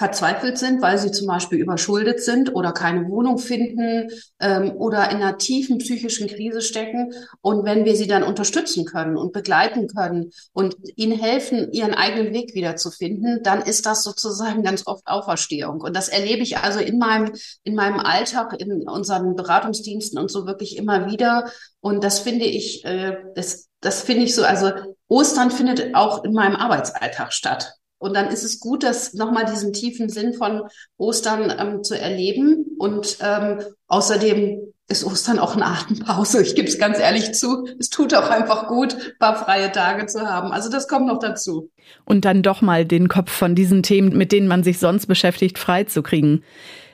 verzweifelt 0.02 0.58
sind, 0.58 0.82
weil 0.82 0.98
sie 0.98 1.12
zum 1.12 1.28
Beispiel 1.28 1.60
überschuldet 1.60 2.24
sind 2.24 2.56
oder 2.56 2.72
keine 2.72 3.08
Wohnung 3.08 3.38
finden 3.38 4.10
ähm, 4.40 4.72
oder 4.76 5.12
in 5.12 5.18
einer 5.18 5.38
tiefen 5.38 5.78
psychischen 5.78 6.28
Krise 6.28 6.64
stecken. 6.64 7.14
Und 7.42 7.66
wenn 7.66 7.86
wir 7.86 7.96
sie 7.96 8.08
dann 8.08 8.24
unterstützen 8.24 8.86
können 8.86 9.16
und 9.16 9.32
begleiten 9.32 9.88
können 9.88 10.32
und 10.54 10.76
ihnen 10.96 11.20
helfen, 11.20 11.72
ihren 11.72 11.94
eigenen 11.94 12.34
Weg 12.34 12.56
wiederzufinden, 12.56 13.44
dann 13.44 13.62
ist 13.62 13.86
das 13.86 14.02
sozusagen 14.02 14.64
ganz 14.64 14.88
oft 14.88 15.06
Auferstehung. 15.06 15.82
Und 15.82 15.96
das 15.96 16.10
erlebe 16.10 16.42
ich 16.42 16.58
also 16.58 16.80
in 16.80 16.98
meinem, 16.98 17.34
in 17.64 17.76
meinem 17.76 18.00
Alltag, 18.00 18.60
in 18.60 18.90
unseren 18.90 19.36
Beratungsdiensten 19.36 20.18
und 20.18 20.32
so 20.32 20.48
wirklich 20.48 20.78
immer 20.78 21.12
wieder. 21.12 21.52
Und 21.80 22.04
das 22.04 22.18
finde 22.18 22.46
ich, 22.46 22.84
äh, 22.86 23.18
das, 23.36 23.68
das 23.82 24.02
finde 24.02 24.24
ich 24.24 24.34
so, 24.34 24.44
also 24.44 24.72
Ostern 25.08 25.52
findet 25.52 25.94
auch 25.94 26.24
in 26.24 26.34
meinem 26.34 26.56
Arbeitsalltag 26.56 27.34
statt. 27.34 27.76
Und 28.02 28.16
dann 28.16 28.30
ist 28.30 28.44
es 28.44 28.60
gut, 28.60 28.82
das 28.82 29.14
nochmal 29.14 29.46
diesen 29.46 29.74
tiefen 29.74 30.10
Sinn 30.10 30.34
von 30.34 30.64
Ostern 30.98 31.54
ähm, 31.56 31.84
zu 31.84 31.94
erleben. 31.94 32.66
Und 32.80 33.20
ähm, 33.22 33.62
außerdem 33.86 34.74
ist 34.90 35.06
Ostern 35.06 35.38
auch 35.38 35.56
eine 35.56 35.68
Atempause. 35.68 36.42
Ich 36.42 36.56
gebe 36.56 36.68
es 36.68 36.80
ganz 36.80 36.98
ehrlich 36.98 37.34
zu. 37.34 37.68
Es 37.80 37.92
tut 37.92 38.16
auch 38.16 38.28
einfach 38.28 38.68
gut, 38.68 38.96
ein 38.96 39.18
paar 39.20 39.36
freie 39.46 39.72
Tage 39.72 40.08
zu 40.08 40.22
haben. 40.22 40.52
Also 40.52 40.72
das 40.72 40.88
kommt 40.88 41.06
noch 41.06 41.20
dazu. 41.20 41.70
Und 42.04 42.26
dann 42.26 42.42
doch 42.42 42.62
mal 42.62 42.86
den 42.86 43.08
Kopf 43.08 43.32
von 43.32 43.54
diesen 43.54 43.84
Themen, 43.84 44.18
mit 44.18 44.32
denen 44.32 44.48
man 44.48 44.64
sich 44.64 44.80
sonst 44.80 45.06
beschäftigt, 45.06 45.60
frei 45.60 45.84
zu 45.84 46.02
kriegen. 46.02 46.44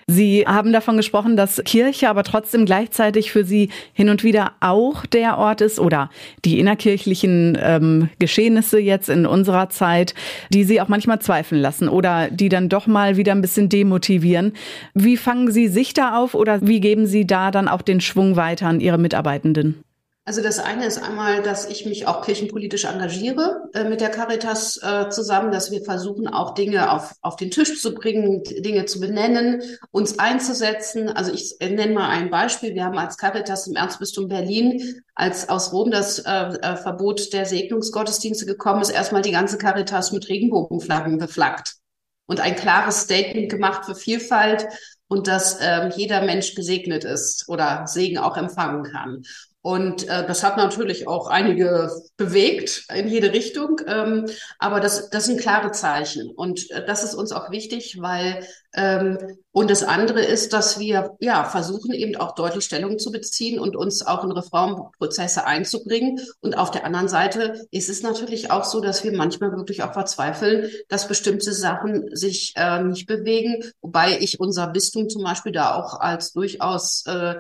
Sie 0.10 0.46
haben 0.48 0.72
davon 0.72 0.96
gesprochen, 0.96 1.36
dass 1.36 1.62
Kirche 1.66 2.10
aber 2.10 2.24
trotzdem 2.24 2.66
gleichzeitig 2.66 3.30
für 3.30 3.44
Sie 3.44 3.70
hin 3.92 4.08
und 4.08 4.24
wieder 4.24 4.54
auch 4.62 5.06
der 5.06 5.38
Ort 5.38 5.60
ist 5.60 5.82
oder 5.82 6.10
die 6.46 6.62
innerkirchlichen 6.62 7.58
ähm, 7.62 8.10
Geschehnisse 8.18 8.80
jetzt 8.80 9.10
in 9.10 9.26
unserer 9.26 9.70
Zeit, 9.70 10.16
die 10.50 10.64
Sie 10.64 10.80
auch 10.80 10.88
manchmal 10.88 11.20
zweifeln 11.20 11.62
lassen 11.62 11.90
oder 11.90 12.30
die 12.30 12.48
dann 12.48 12.70
doch 12.70 12.88
mal 12.88 13.18
wieder 13.18 13.34
ein 13.34 13.42
bisschen 13.42 13.68
demotivieren. 13.68 14.54
Wie 14.94 15.18
fangen 15.18 15.52
Sie 15.52 15.68
sich 15.68 15.94
da 15.94 16.18
auf 16.18 16.36
oder 16.36 16.66
wie 16.66 16.80
geben 16.80 17.06
Sie 17.06 17.28
da 17.28 17.52
dann 17.52 17.68
auch 17.68 17.82
den 17.82 18.00
Schwung 18.00 18.38
weiter 18.38 18.68
an 18.68 18.80
Ihre 18.80 18.98
Mitarbeitenden? 18.98 19.84
Also 20.28 20.42
das 20.42 20.60
eine 20.60 20.86
ist 20.86 21.02
einmal, 21.02 21.42
dass 21.42 21.64
ich 21.70 21.86
mich 21.86 22.06
auch 22.06 22.22
kirchenpolitisch 22.22 22.84
engagiere 22.84 23.70
äh, 23.74 23.86
mit 23.86 24.02
der 24.02 24.10
Caritas 24.10 24.76
äh, 24.84 25.08
zusammen, 25.10 25.54
dass 25.54 25.72
wir 25.72 25.86
versuchen, 25.86 26.28
auch 26.28 26.54
Dinge 26.54 26.92
auf, 26.92 27.14
auf 27.22 27.38
den 27.38 27.50
Tisch 27.50 27.82
zu 27.82 27.94
bringen, 27.94 28.44
Dinge 28.44 28.84
zu 28.84 29.00
benennen, 29.00 29.62
uns 29.92 30.20
einzusetzen. 30.20 31.08
Also 31.08 31.32
ich 31.32 31.56
äh, 31.62 31.70
nenne 31.70 31.94
mal 31.94 32.10
ein 32.10 32.30
Beispiel. 32.30 32.76
Wir 32.76 32.84
haben 32.84 32.98
als 32.98 33.16
Caritas 33.16 33.68
im 33.68 33.78
Erzbistum 33.78 34.28
Berlin, 34.28 35.02
als 35.16 35.48
aus 35.48 35.72
Rom 35.72 35.92
das 35.92 36.20
äh, 36.20 36.30
äh, 36.30 36.76
Verbot 36.76 37.32
der 37.32 37.46
Segnungsgottesdienste 37.46 38.46
gekommen 38.46 38.82
ist, 38.82 38.90
erstmal 38.90 39.22
die 39.22 39.32
ganze 39.32 39.58
Caritas 39.58 40.12
mit 40.12 40.28
Regenbogenflaggen 40.28 41.20
beflaggt 41.20 41.78
und 42.26 42.42
ein 42.42 42.58
klares 42.58 43.04
Statement 43.04 43.48
gemacht 43.48 43.86
für 43.86 43.96
Vielfalt 43.96 44.68
und 45.08 45.28
dass 45.28 45.60
ähm, 45.62 45.92
jeder 45.96 46.22
Mensch 46.22 46.54
gesegnet 46.54 47.06
ist 47.06 47.48
oder 47.48 47.88
Segen 47.88 48.18
auch 48.18 48.36
empfangen 48.36 48.84
kann. 48.84 49.24
Und 49.68 50.08
äh, 50.08 50.26
das 50.26 50.46
hat 50.46 50.56
natürlich 50.56 51.10
auch 51.10 51.28
einige 51.28 51.92
bewegt 52.16 52.86
in 52.96 53.10
jede 53.10 53.34
Richtung. 53.34 53.82
Ähm, 53.86 54.26
aber 54.60 54.80
das, 54.80 55.10
das 55.10 55.26
sind 55.26 55.42
klare 55.42 55.74
Zeichen. 55.74 56.32
Und 56.34 56.72
äh, 56.72 56.86
das 56.86 57.04
ist 57.04 57.16
uns 57.16 57.34
auch 57.34 57.52
wichtig, 57.52 57.98
weil 58.00 58.48
ähm, 58.74 59.18
und 59.52 59.70
das 59.70 59.84
andere 59.84 60.22
ist, 60.22 60.54
dass 60.54 60.80
wir 60.80 61.18
ja 61.20 61.44
versuchen 61.44 61.92
eben 61.92 62.16
auch 62.16 62.34
deutlich 62.34 62.64
Stellung 62.64 62.98
zu 62.98 63.12
beziehen 63.12 63.60
und 63.60 63.76
uns 63.76 64.08
auch 64.08 64.24
in 64.24 64.32
Reformprozesse 64.32 65.46
einzubringen. 65.46 66.22
Und 66.40 66.58
auf 66.58 66.72
der 66.72 66.86
anderen 66.86 67.10
Seite 67.10 67.68
ist 67.70 67.90
es 67.90 68.02
natürlich 68.02 68.52
auch 68.52 68.64
so, 68.64 68.80
dass 68.80 69.04
wir 69.04 69.12
manchmal 69.12 69.52
wirklich 69.52 69.84
auch 69.84 69.92
verzweifeln, 69.92 70.72
dass 70.88 71.10
bestimmte 71.10 71.52
Sachen 71.52 72.16
sich 72.16 72.54
äh, 72.56 72.82
nicht 72.84 73.06
bewegen. 73.06 73.66
Wobei 73.82 74.18
ich 74.18 74.40
unser 74.40 74.68
Bistum 74.68 75.10
zum 75.10 75.26
Beispiel 75.26 75.52
da 75.52 75.76
auch 75.76 76.00
als 76.00 76.32
durchaus 76.32 77.04
äh, 77.06 77.36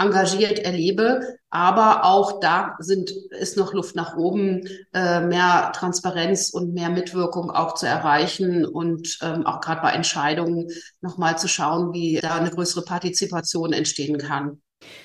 engagiert 0.00 0.58
erlebe. 0.58 1.20
Aber 1.50 2.04
auch 2.04 2.40
da 2.40 2.76
sind, 2.78 3.10
ist 3.30 3.56
noch 3.56 3.74
Luft 3.74 3.96
nach 3.96 4.16
oben, 4.16 4.68
äh, 4.94 5.20
mehr 5.20 5.72
Transparenz 5.74 6.50
und 6.50 6.74
mehr 6.74 6.90
Mitwirkung 6.90 7.50
auch 7.50 7.74
zu 7.74 7.86
erreichen 7.86 8.64
und 8.64 9.18
ähm, 9.22 9.46
auch 9.46 9.60
gerade 9.60 9.82
bei 9.82 9.90
Entscheidungen 9.90 10.68
nochmal 11.00 11.38
zu 11.38 11.48
schauen, 11.48 11.92
wie 11.92 12.20
da 12.22 12.36
eine 12.36 12.50
größere 12.50 12.84
Partizipation 12.84 13.72
entstehen 13.72 14.18
kann. 14.18 14.60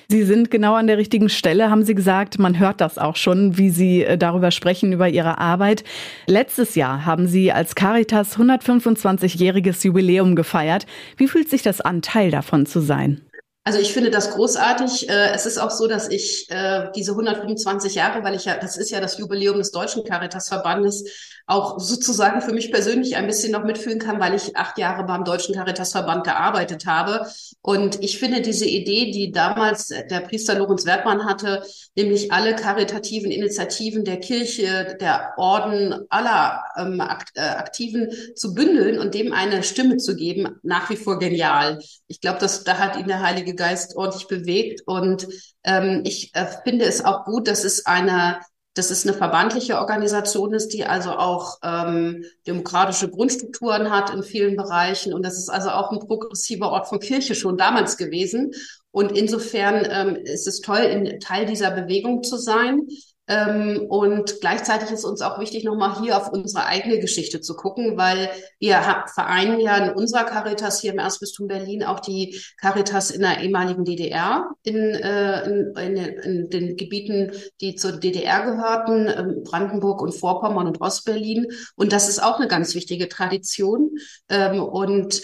Sie 0.08 0.22
sind 0.22 0.50
genau 0.50 0.74
an 0.74 0.86
der 0.86 0.98
richtigen 0.98 1.28
Stelle, 1.28 1.68
haben 1.68 1.84
Sie 1.84 1.94
gesagt. 1.94 2.38
Man 2.38 2.58
hört 2.58 2.80
das 2.80 2.96
auch 2.96 3.16
schon, 3.16 3.58
wie 3.58 3.70
Sie 3.70 4.04
äh, 4.04 4.16
darüber 4.16 4.50
sprechen, 4.50 4.92
über 4.92 5.08
Ihre 5.08 5.38
Arbeit. 5.38 5.84
Letztes 6.26 6.76
Jahr 6.76 7.04
haben 7.04 7.26
Sie 7.26 7.52
als 7.52 7.74
Caritas 7.74 8.38
125-jähriges 8.38 9.84
Jubiläum 9.84 10.36
gefeiert. 10.36 10.86
Wie 11.16 11.28
fühlt 11.28 11.50
sich 11.50 11.62
das 11.62 11.80
an, 11.80 12.02
Teil 12.02 12.30
davon 12.30 12.66
zu 12.66 12.80
sein? 12.80 13.20
Also 13.66 13.80
ich 13.80 13.92
finde 13.92 14.12
das 14.12 14.30
großartig. 14.30 15.08
Äh, 15.08 15.32
es 15.34 15.44
ist 15.44 15.58
auch 15.58 15.72
so, 15.72 15.88
dass 15.88 16.08
ich 16.08 16.48
äh, 16.50 16.88
diese 16.94 17.10
125 17.10 17.96
Jahre, 17.96 18.22
weil 18.22 18.36
ich 18.36 18.44
ja, 18.44 18.56
das 18.56 18.76
ist 18.76 18.90
ja 18.92 19.00
das 19.00 19.18
Jubiläum 19.18 19.58
des 19.58 19.72
Deutschen 19.72 20.04
Caritasverbandes, 20.04 21.35
auch 21.46 21.78
sozusagen 21.78 22.40
für 22.40 22.52
mich 22.52 22.72
persönlich 22.72 23.16
ein 23.16 23.28
bisschen 23.28 23.52
noch 23.52 23.62
mitfühlen 23.62 24.00
kann, 24.00 24.18
weil 24.18 24.34
ich 24.34 24.56
acht 24.56 24.78
Jahre 24.78 25.04
beim 25.04 25.24
Deutschen 25.24 25.54
Caritasverband 25.54 26.24
gearbeitet 26.24 26.86
habe. 26.86 27.30
Und 27.62 28.02
ich 28.02 28.18
finde 28.18 28.40
diese 28.40 28.66
Idee, 28.66 29.12
die 29.12 29.30
damals 29.30 29.86
der 29.86 30.20
Priester 30.20 30.56
Lorenz 30.56 30.86
Wertmann 30.86 31.24
hatte, 31.24 31.62
nämlich 31.94 32.32
alle 32.32 32.56
karitativen 32.56 33.30
Initiativen 33.30 34.04
der 34.04 34.18
Kirche, 34.18 34.96
der 35.00 35.34
Orden, 35.36 35.94
aller 36.08 36.64
ähm, 36.76 37.00
äh, 37.34 37.40
Aktiven 37.40 38.10
zu 38.34 38.52
bündeln 38.52 38.98
und 38.98 39.14
dem 39.14 39.32
eine 39.32 39.62
Stimme 39.62 39.98
zu 39.98 40.16
geben, 40.16 40.58
nach 40.64 40.90
wie 40.90 40.96
vor 40.96 41.20
genial. 41.20 41.78
Ich 42.08 42.20
glaube, 42.20 42.40
dass 42.40 42.64
da 42.64 42.78
hat 42.78 42.96
ihn 42.96 43.06
der 43.06 43.22
Heilige 43.22 43.54
Geist 43.54 43.96
ordentlich 43.96 44.26
bewegt. 44.26 44.82
Und 44.84 45.28
ähm, 45.62 46.02
ich 46.04 46.34
äh, 46.34 46.46
finde 46.64 46.86
es 46.86 47.04
auch 47.04 47.24
gut, 47.24 47.46
dass 47.46 47.62
es 47.62 47.86
eine 47.86 48.40
dass 48.76 48.90
es 48.90 49.06
eine 49.06 49.16
verbandliche 49.16 49.78
Organisation 49.78 50.52
ist, 50.52 50.68
die 50.68 50.84
also 50.84 51.10
auch 51.12 51.58
ähm, 51.62 52.24
demokratische 52.46 53.10
Grundstrukturen 53.10 53.90
hat 53.90 54.10
in 54.10 54.22
vielen 54.22 54.54
Bereichen. 54.54 55.14
Und 55.14 55.24
das 55.24 55.38
ist 55.38 55.48
also 55.48 55.70
auch 55.70 55.90
ein 55.90 55.98
progressiver 55.98 56.70
Ort 56.70 56.86
von 56.86 57.00
Kirche 57.00 57.34
schon 57.34 57.56
damals 57.56 57.96
gewesen. 57.96 58.52
Und 58.90 59.16
insofern 59.16 59.86
ähm, 59.90 60.16
ist 60.16 60.46
es 60.46 60.60
toll, 60.60 60.80
in 60.80 61.20
Teil 61.20 61.46
dieser 61.46 61.70
Bewegung 61.70 62.22
zu 62.22 62.36
sein. 62.36 62.86
Ähm, 63.28 63.86
und 63.88 64.40
gleichzeitig 64.40 64.90
ist 64.90 65.04
uns 65.04 65.20
auch 65.20 65.40
wichtig, 65.40 65.64
nochmal 65.64 66.00
hier 66.00 66.16
auf 66.16 66.30
unsere 66.30 66.66
eigene 66.66 67.00
Geschichte 67.00 67.40
zu 67.40 67.56
gucken, 67.56 67.96
weil 67.96 68.30
wir 68.60 68.80
vereinen 69.12 69.60
ja 69.60 69.76
in 69.78 69.94
unserer 69.94 70.24
Caritas 70.24 70.80
hier 70.80 70.92
im 70.92 70.98
Erzbistum 70.98 71.48
Berlin 71.48 71.82
auch 71.82 71.98
die 71.98 72.40
Caritas 72.60 73.10
in 73.10 73.22
der 73.22 73.40
ehemaligen 73.40 73.84
DDR, 73.84 74.50
in, 74.62 74.76
äh, 74.76 75.42
in, 75.50 75.74
in, 75.76 75.96
in 75.96 76.50
den 76.50 76.76
Gebieten, 76.76 77.32
die 77.60 77.74
zur 77.74 77.92
DDR 77.92 78.44
gehörten, 78.44 79.08
ähm, 79.08 79.42
Brandenburg 79.42 80.02
und 80.02 80.12
Vorpommern 80.12 80.68
und 80.68 80.80
Ostberlin. 80.80 81.46
Und 81.74 81.92
das 81.92 82.08
ist 82.08 82.22
auch 82.22 82.38
eine 82.38 82.48
ganz 82.48 82.74
wichtige 82.74 83.08
Tradition. 83.08 83.90
Ähm, 84.28 84.62
und 84.62 85.22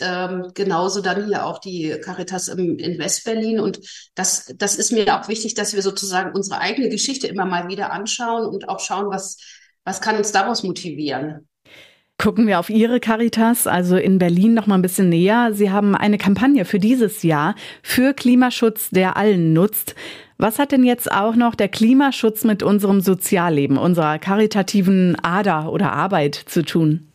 genauso 0.54 1.00
dann 1.00 1.26
hier 1.26 1.46
auch 1.46 1.58
die 1.58 1.90
Caritas 2.02 2.48
im, 2.48 2.78
in 2.78 2.98
Westberlin. 2.98 3.60
Und 3.60 3.80
das, 4.14 4.52
das 4.56 4.76
ist 4.76 4.92
mir 4.92 5.06
auch 5.14 5.28
wichtig, 5.28 5.54
dass 5.54 5.74
wir 5.74 5.82
sozusagen 5.82 6.34
unsere 6.34 6.60
eigene 6.60 6.88
Geschichte 6.88 7.26
immer 7.26 7.44
mal 7.44 7.68
wieder 7.68 7.91
anschauen 7.92 8.46
und 8.46 8.68
auch 8.68 8.80
schauen, 8.80 9.10
was, 9.10 9.36
was 9.84 10.00
kann 10.00 10.16
uns 10.16 10.32
daraus 10.32 10.62
motivieren. 10.62 11.48
Gucken 12.18 12.46
wir 12.46 12.60
auf 12.60 12.70
Ihre 12.70 13.00
Caritas, 13.00 13.66
also 13.66 13.96
in 13.96 14.18
Berlin 14.18 14.54
noch 14.54 14.68
mal 14.68 14.76
ein 14.76 14.82
bisschen 14.82 15.08
näher. 15.08 15.50
Sie 15.54 15.70
haben 15.70 15.96
eine 15.96 16.18
Kampagne 16.18 16.64
für 16.64 16.78
dieses 16.78 17.24
Jahr 17.24 17.56
für 17.82 18.14
Klimaschutz, 18.14 18.90
der 18.90 19.16
allen 19.16 19.52
nutzt. 19.52 19.96
Was 20.38 20.58
hat 20.58 20.70
denn 20.72 20.84
jetzt 20.84 21.10
auch 21.10 21.34
noch 21.34 21.54
der 21.54 21.68
Klimaschutz 21.68 22.44
mit 22.44 22.62
unserem 22.62 23.00
Sozialleben, 23.00 23.76
unserer 23.76 24.18
karitativen 24.18 25.16
Ader 25.22 25.72
oder 25.72 25.92
Arbeit 25.92 26.34
zu 26.34 26.64
tun? 26.64 27.08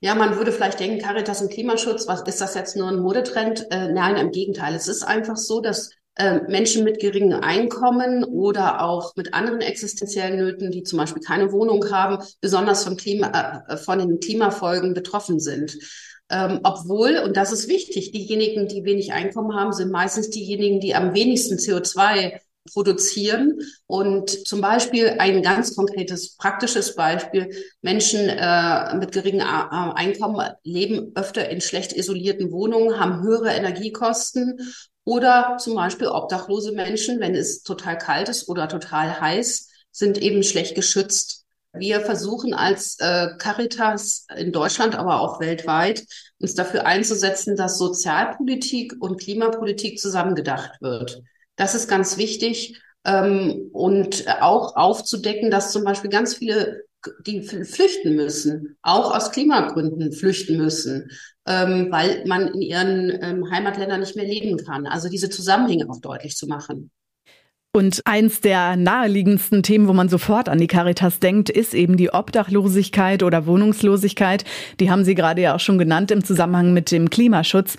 Ja, 0.00 0.14
man 0.14 0.36
würde 0.36 0.52
vielleicht 0.52 0.80
denken, 0.80 1.02
Caritas 1.02 1.42
und 1.42 1.50
Klimaschutz, 1.50 2.06
was 2.06 2.22
ist 2.22 2.40
das 2.40 2.54
jetzt 2.54 2.76
nur 2.76 2.88
ein 2.88 3.00
Modetrend? 3.00 3.66
Äh, 3.70 3.92
nein, 3.92 4.16
im 4.16 4.30
Gegenteil. 4.30 4.74
Es 4.74 4.88
ist 4.88 5.02
einfach 5.02 5.36
so, 5.36 5.60
dass 5.60 5.90
äh, 6.16 6.40
Menschen 6.48 6.84
mit 6.84 6.98
geringem 6.98 7.40
Einkommen 7.40 8.24
oder 8.24 8.82
auch 8.82 9.14
mit 9.16 9.34
anderen 9.34 9.60
existenziellen 9.60 10.38
Nöten, 10.38 10.70
die 10.70 10.82
zum 10.82 10.98
Beispiel 10.98 11.22
keine 11.22 11.52
Wohnung 11.52 11.90
haben, 11.90 12.24
besonders 12.40 12.84
vom 12.84 12.96
Klima, 12.96 13.64
äh, 13.68 13.76
von 13.76 13.98
den 13.98 14.18
Klimafolgen 14.20 14.94
betroffen 14.94 15.40
sind. 15.40 15.76
Ähm, 16.28 16.60
obwohl, 16.64 17.18
und 17.18 17.36
das 17.36 17.52
ist 17.52 17.68
wichtig, 17.68 18.10
diejenigen, 18.10 18.66
die 18.66 18.84
wenig 18.84 19.12
Einkommen 19.12 19.54
haben, 19.54 19.72
sind 19.72 19.92
meistens 19.92 20.30
diejenigen, 20.30 20.80
die 20.80 20.94
am 20.94 21.14
wenigsten 21.14 21.56
CO2 21.56 22.40
produzieren. 22.66 23.58
Und 23.86 24.30
zum 24.46 24.60
Beispiel 24.60 25.16
ein 25.18 25.42
ganz 25.42 25.74
konkretes, 25.74 26.36
praktisches 26.36 26.94
Beispiel. 26.94 27.50
Menschen 27.82 28.28
äh, 28.28 28.96
mit 28.96 29.12
geringem 29.12 29.46
Einkommen 29.46 30.48
leben 30.62 31.12
öfter 31.14 31.48
in 31.48 31.60
schlecht 31.60 31.92
isolierten 31.92 32.52
Wohnungen, 32.52 33.00
haben 33.00 33.22
höhere 33.22 33.50
Energiekosten 33.50 34.58
oder 35.06 35.56
zum 35.58 35.76
Beispiel 35.76 36.08
obdachlose 36.08 36.72
Menschen, 36.72 37.20
wenn 37.20 37.36
es 37.36 37.62
total 37.62 37.96
kalt 37.96 38.28
ist 38.28 38.48
oder 38.48 38.68
total 38.68 39.20
heiß, 39.20 39.68
sind 39.92 40.18
eben 40.18 40.42
schlecht 40.42 40.74
geschützt. 40.74 41.44
Wir 41.72 42.00
versuchen 42.00 42.54
als 42.54 42.98
äh, 42.98 43.28
Caritas 43.38 44.26
in 44.36 44.50
Deutschland, 44.50 44.96
aber 44.96 45.20
auch 45.20 45.40
weltweit, 45.40 46.04
uns 46.40 46.54
dafür 46.54 46.86
einzusetzen, 46.86 47.54
dass 47.54 47.78
Sozialpolitik 47.78 48.94
und 48.98 49.20
Klimapolitik 49.20 49.98
zusammengedacht 50.00 50.80
wird. 50.80 51.22
Das 51.56 51.74
ist 51.74 51.88
ganz 51.88 52.16
wichtig. 52.16 52.80
Ähm, 53.04 53.70
und 53.72 54.26
auch 54.40 54.76
aufzudecken, 54.76 55.50
dass 55.50 55.72
zum 55.72 55.84
Beispiel 55.84 56.10
ganz 56.10 56.34
viele 56.34 56.86
die 57.24 57.42
flüchten 57.42 58.16
müssen, 58.16 58.76
auch 58.82 59.14
aus 59.14 59.30
Klimagründen 59.30 60.12
flüchten 60.12 60.56
müssen, 60.56 61.10
ähm, 61.46 61.88
weil 61.90 62.24
man 62.26 62.48
in 62.48 62.62
ihren 62.62 63.18
ähm, 63.22 63.50
Heimatländern 63.50 64.00
nicht 64.00 64.16
mehr 64.16 64.26
leben 64.26 64.56
kann. 64.56 64.86
Also 64.86 65.08
diese 65.08 65.30
Zusammenhänge 65.30 65.88
auch 65.88 66.00
deutlich 66.00 66.36
zu 66.36 66.46
machen. 66.46 66.90
Und 67.76 68.00
eins 68.06 68.40
der 68.40 68.74
naheliegendsten 68.76 69.62
Themen, 69.62 69.86
wo 69.86 69.92
man 69.92 70.08
sofort 70.08 70.48
an 70.48 70.56
die 70.56 70.66
Caritas 70.66 71.20
denkt, 71.20 71.50
ist 71.50 71.74
eben 71.74 71.98
die 71.98 72.08
Obdachlosigkeit 72.10 73.22
oder 73.22 73.44
Wohnungslosigkeit. 73.44 74.46
Die 74.80 74.90
haben 74.90 75.04
Sie 75.04 75.14
gerade 75.14 75.42
ja 75.42 75.54
auch 75.54 75.60
schon 75.60 75.76
genannt 75.76 76.10
im 76.10 76.24
Zusammenhang 76.24 76.72
mit 76.72 76.90
dem 76.90 77.10
Klimaschutz. 77.10 77.76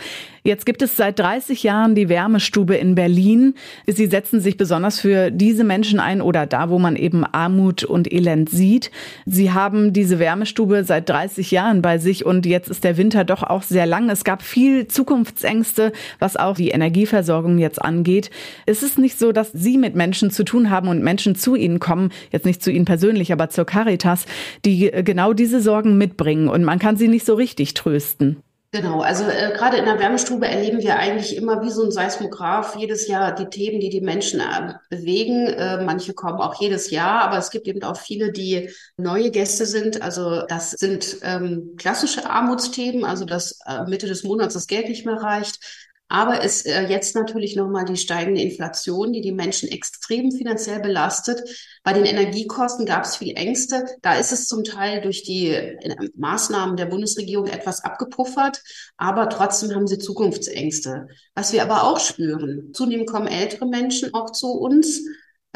Jetzt 0.47 0.65
gibt 0.65 0.81
es 0.81 0.95
seit 0.95 1.19
30 1.19 1.63
Jahren 1.63 1.93
die 1.93 2.07
Wärmestube 2.07 2.75
in 2.75 2.95
Berlin. 2.95 3.55
Sie 3.85 4.05
setzen 4.05 4.39
sich 4.39 4.55
besonders 4.55 4.97
für 4.97 5.29
diese 5.29 5.65
Menschen 5.65 5.99
ein 5.99 6.21
oder 6.21 6.45
da, 6.45 6.69
wo 6.69 6.79
man 6.79 6.95
eben 6.95 7.25
Armut 7.25 7.83
und 7.83 8.09
Elend 8.09 8.49
sieht. 8.49 8.89
Sie 9.25 9.51
haben 9.51 9.91
diese 9.91 10.19
Wärmestube 10.19 10.85
seit 10.85 11.09
30 11.09 11.51
Jahren 11.51 11.81
bei 11.81 11.97
sich 11.97 12.25
und 12.25 12.45
jetzt 12.45 12.69
ist 12.69 12.85
der 12.85 12.95
Winter 12.95 13.25
doch 13.25 13.43
auch 13.43 13.61
sehr 13.61 13.85
lang. 13.85 14.09
Es 14.09 14.23
gab 14.23 14.41
viel 14.41 14.87
Zukunftsängste, 14.87 15.91
was 16.17 16.37
auch 16.37 16.55
die 16.55 16.69
Energieversorgung 16.69 17.57
jetzt 17.57 17.81
angeht. 17.81 18.29
Ist 18.65 18.83
es 18.83 18.97
nicht 18.97 19.19
so, 19.19 19.33
dass 19.33 19.51
Sie 19.51 19.77
mit 19.77 19.95
Menschen 19.95 20.31
zu 20.31 20.45
tun 20.45 20.69
haben 20.69 20.87
und 20.87 21.03
Menschen 21.03 21.35
zu 21.35 21.55
Ihnen 21.55 21.81
kommen, 21.81 22.13
jetzt 22.31 22.45
nicht 22.45 22.63
zu 22.63 22.71
Ihnen 22.71 22.85
persönlich, 22.85 23.33
aber 23.33 23.49
zur 23.49 23.65
Caritas, 23.65 24.25
die 24.63 24.91
genau 25.03 25.33
diese 25.33 25.59
Sorgen 25.59 25.97
mitbringen 25.97 26.47
und 26.47 26.63
man 26.63 26.79
kann 26.79 26.95
sie 26.95 27.09
nicht 27.09 27.25
so 27.25 27.33
richtig 27.33 27.73
trösten? 27.73 28.37
Genau, 28.71 28.99
also 28.99 29.23
äh, 29.23 29.53
gerade 29.55 29.77
in 29.77 29.85
der 29.85 29.97
Wärmestube 29.97 30.45
erleben 30.45 30.79
wir 30.79 30.97
eigentlich 30.99 31.37
immer 31.37 31.63
wie 31.63 31.69
so 31.69 31.85
ein 31.85 31.91
Seismograph 31.91 32.75
jedes 32.75 33.07
Jahr 33.07 33.33
die 33.33 33.45
Themen, 33.45 33.79
die 33.79 33.89
die 33.89 34.01
Menschen 34.01 34.41
äh, 34.41 34.73
bewegen. 34.89 35.47
Äh, 35.47 35.85
manche 35.85 36.13
kommen 36.13 36.41
auch 36.41 36.59
jedes 36.59 36.91
Jahr, 36.91 37.21
aber 37.21 37.37
es 37.37 37.49
gibt 37.49 37.65
eben 37.67 37.81
auch 37.83 37.95
viele, 37.97 38.33
die 38.33 38.69
neue 38.97 39.31
Gäste 39.31 39.65
sind. 39.65 40.01
Also 40.01 40.41
das 40.47 40.71
sind 40.71 41.17
ähm, 41.21 41.75
klassische 41.77 42.29
Armutsthemen, 42.29 43.05
also 43.05 43.23
dass 43.23 43.57
äh, 43.65 43.85
Mitte 43.87 44.05
des 44.05 44.25
Monats 44.25 44.53
das 44.53 44.67
Geld 44.67 44.89
nicht 44.89 45.05
mehr 45.05 45.15
reicht. 45.15 45.86
Aber 46.09 46.43
es 46.43 46.65
äh, 46.65 46.83
jetzt 46.83 47.15
natürlich 47.15 47.55
nochmal 47.55 47.83
die 47.85 47.97
steigende 47.97 48.41
Inflation, 48.41 49.11
die 49.11 49.21
die 49.21 49.33
Menschen 49.33 49.69
extrem 49.69 50.31
finanziell 50.31 50.79
belastet. 50.79 51.41
Bei 51.83 51.93
den 51.93 52.05
Energiekosten 52.05 52.85
gab 52.85 53.03
es 53.03 53.17
viel 53.17 53.35
Ängste. 53.35 53.85
Da 54.01 54.15
ist 54.15 54.31
es 54.31 54.47
zum 54.47 54.63
Teil 54.63 55.01
durch 55.01 55.23
die 55.23 55.49
äh, 55.49 55.95
Maßnahmen 56.15 56.77
der 56.77 56.85
Bundesregierung 56.85 57.47
etwas 57.47 57.83
abgepuffert, 57.83 58.61
aber 58.95 59.29
trotzdem 59.29 59.75
haben 59.75 59.87
sie 59.87 59.99
Zukunftsängste. 59.99 61.07
Was 61.35 61.51
wir 61.51 61.63
aber 61.63 61.83
auch 61.83 61.99
spüren, 61.99 62.71
zunehmend 62.73 63.09
kommen 63.09 63.27
ältere 63.27 63.67
Menschen 63.67 64.13
auch 64.13 64.31
zu 64.31 64.51
uns 64.53 65.01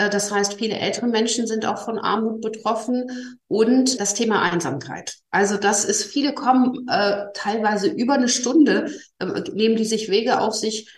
das 0.10 0.32
heißt, 0.32 0.56
viele 0.56 0.78
ältere 0.78 1.08
Menschen 1.08 1.48
sind 1.48 1.66
auch 1.66 1.84
von 1.84 2.00
Armut 2.00 2.42
betroffen 2.42 3.38
und 3.48 4.00
das 4.00 4.14
Thema 4.14 4.42
Einsamkeit. 4.42 5.18
Also 5.30 5.58
das 5.58 5.86
ist, 5.86 6.04
viele 6.06 6.34
kommen 6.34 6.88
äh, 6.90 7.26
teilweise 7.34 7.88
über 7.88 8.14
eine 8.14 8.30
Stunde, 8.30 8.92
äh, 9.20 9.26
nehmen 9.54 9.76
die 9.76 9.86
sich 9.86 10.10
Wege 10.10 10.40
auf 10.40 10.56
sich, 10.56 10.90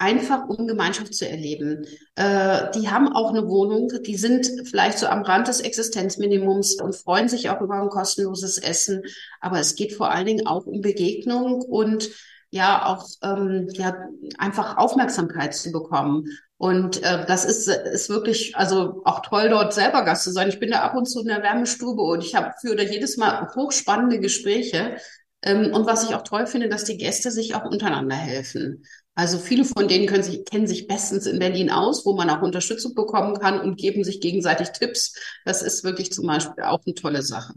einfach 0.00 0.48
um 0.48 0.66
Gemeinschaft 0.66 1.14
zu 1.14 1.28
erleben. 1.28 1.86
Äh, 2.16 2.70
die 2.74 2.88
haben 2.88 3.12
auch 3.12 3.30
eine 3.30 3.46
Wohnung, 3.46 3.92
die 4.04 4.16
sind 4.16 4.50
vielleicht 4.64 4.98
so 4.98 5.06
am 5.06 5.22
Rand 5.22 5.46
des 5.46 5.60
Existenzminimums 5.60 6.80
und 6.80 6.96
freuen 6.96 7.28
sich 7.28 7.50
auch 7.50 7.60
über 7.60 7.74
ein 7.74 7.90
kostenloses 7.90 8.56
Essen. 8.56 9.02
Aber 9.40 9.60
es 9.60 9.74
geht 9.74 9.92
vor 9.92 10.10
allen 10.10 10.26
Dingen 10.26 10.46
auch 10.46 10.64
um 10.66 10.80
Begegnung 10.80 11.60
und 11.60 12.08
ja 12.50 12.86
auch 12.86 13.06
ähm, 13.22 13.68
ja 13.72 13.94
einfach 14.38 14.78
Aufmerksamkeit 14.78 15.54
zu 15.54 15.70
bekommen. 15.70 16.24
Und 16.60 17.02
äh, 17.02 17.24
das 17.24 17.46
ist, 17.46 17.68
ist 17.68 18.10
wirklich, 18.10 18.54
also 18.54 19.00
auch 19.06 19.20
toll, 19.22 19.48
dort 19.48 19.72
selber 19.72 20.04
Gast 20.04 20.24
zu 20.24 20.30
sein. 20.30 20.50
Ich 20.50 20.60
bin 20.60 20.70
da 20.70 20.80
ab 20.82 20.94
und 20.94 21.06
zu 21.06 21.20
in 21.22 21.28
der 21.28 21.42
Wärmestube 21.42 22.02
und 22.02 22.22
ich 22.22 22.34
habe 22.34 22.52
für 22.60 22.78
jedes 22.78 23.16
Mal 23.16 23.48
hochspannende 23.54 24.20
Gespräche. 24.20 24.98
Ähm, 25.40 25.72
und 25.72 25.86
was 25.86 26.04
ich 26.04 26.14
auch 26.14 26.20
toll 26.22 26.46
finde, 26.46 26.68
dass 26.68 26.84
die 26.84 26.98
Gäste 26.98 27.30
sich 27.30 27.54
auch 27.54 27.64
untereinander 27.64 28.14
helfen. 28.14 28.84
Also 29.16 29.38
viele 29.38 29.64
von 29.64 29.88
denen 29.88 30.06
können 30.06 30.22
sich, 30.22 30.44
kennen 30.44 30.66
sich 30.66 30.86
bestens 30.86 31.26
in 31.26 31.38
Berlin 31.40 31.68
aus, 31.70 32.06
wo 32.06 32.14
man 32.14 32.30
auch 32.30 32.42
Unterstützung 32.42 32.94
bekommen 32.94 33.38
kann 33.38 33.60
und 33.60 33.76
geben 33.76 34.04
sich 34.04 34.20
gegenseitig 34.20 34.68
Tipps. 34.68 35.14
Das 35.44 35.62
ist 35.62 35.82
wirklich 35.84 36.12
zum 36.12 36.26
Beispiel 36.26 36.62
auch 36.64 36.80
eine 36.86 36.94
tolle 36.94 37.22
Sache. 37.22 37.54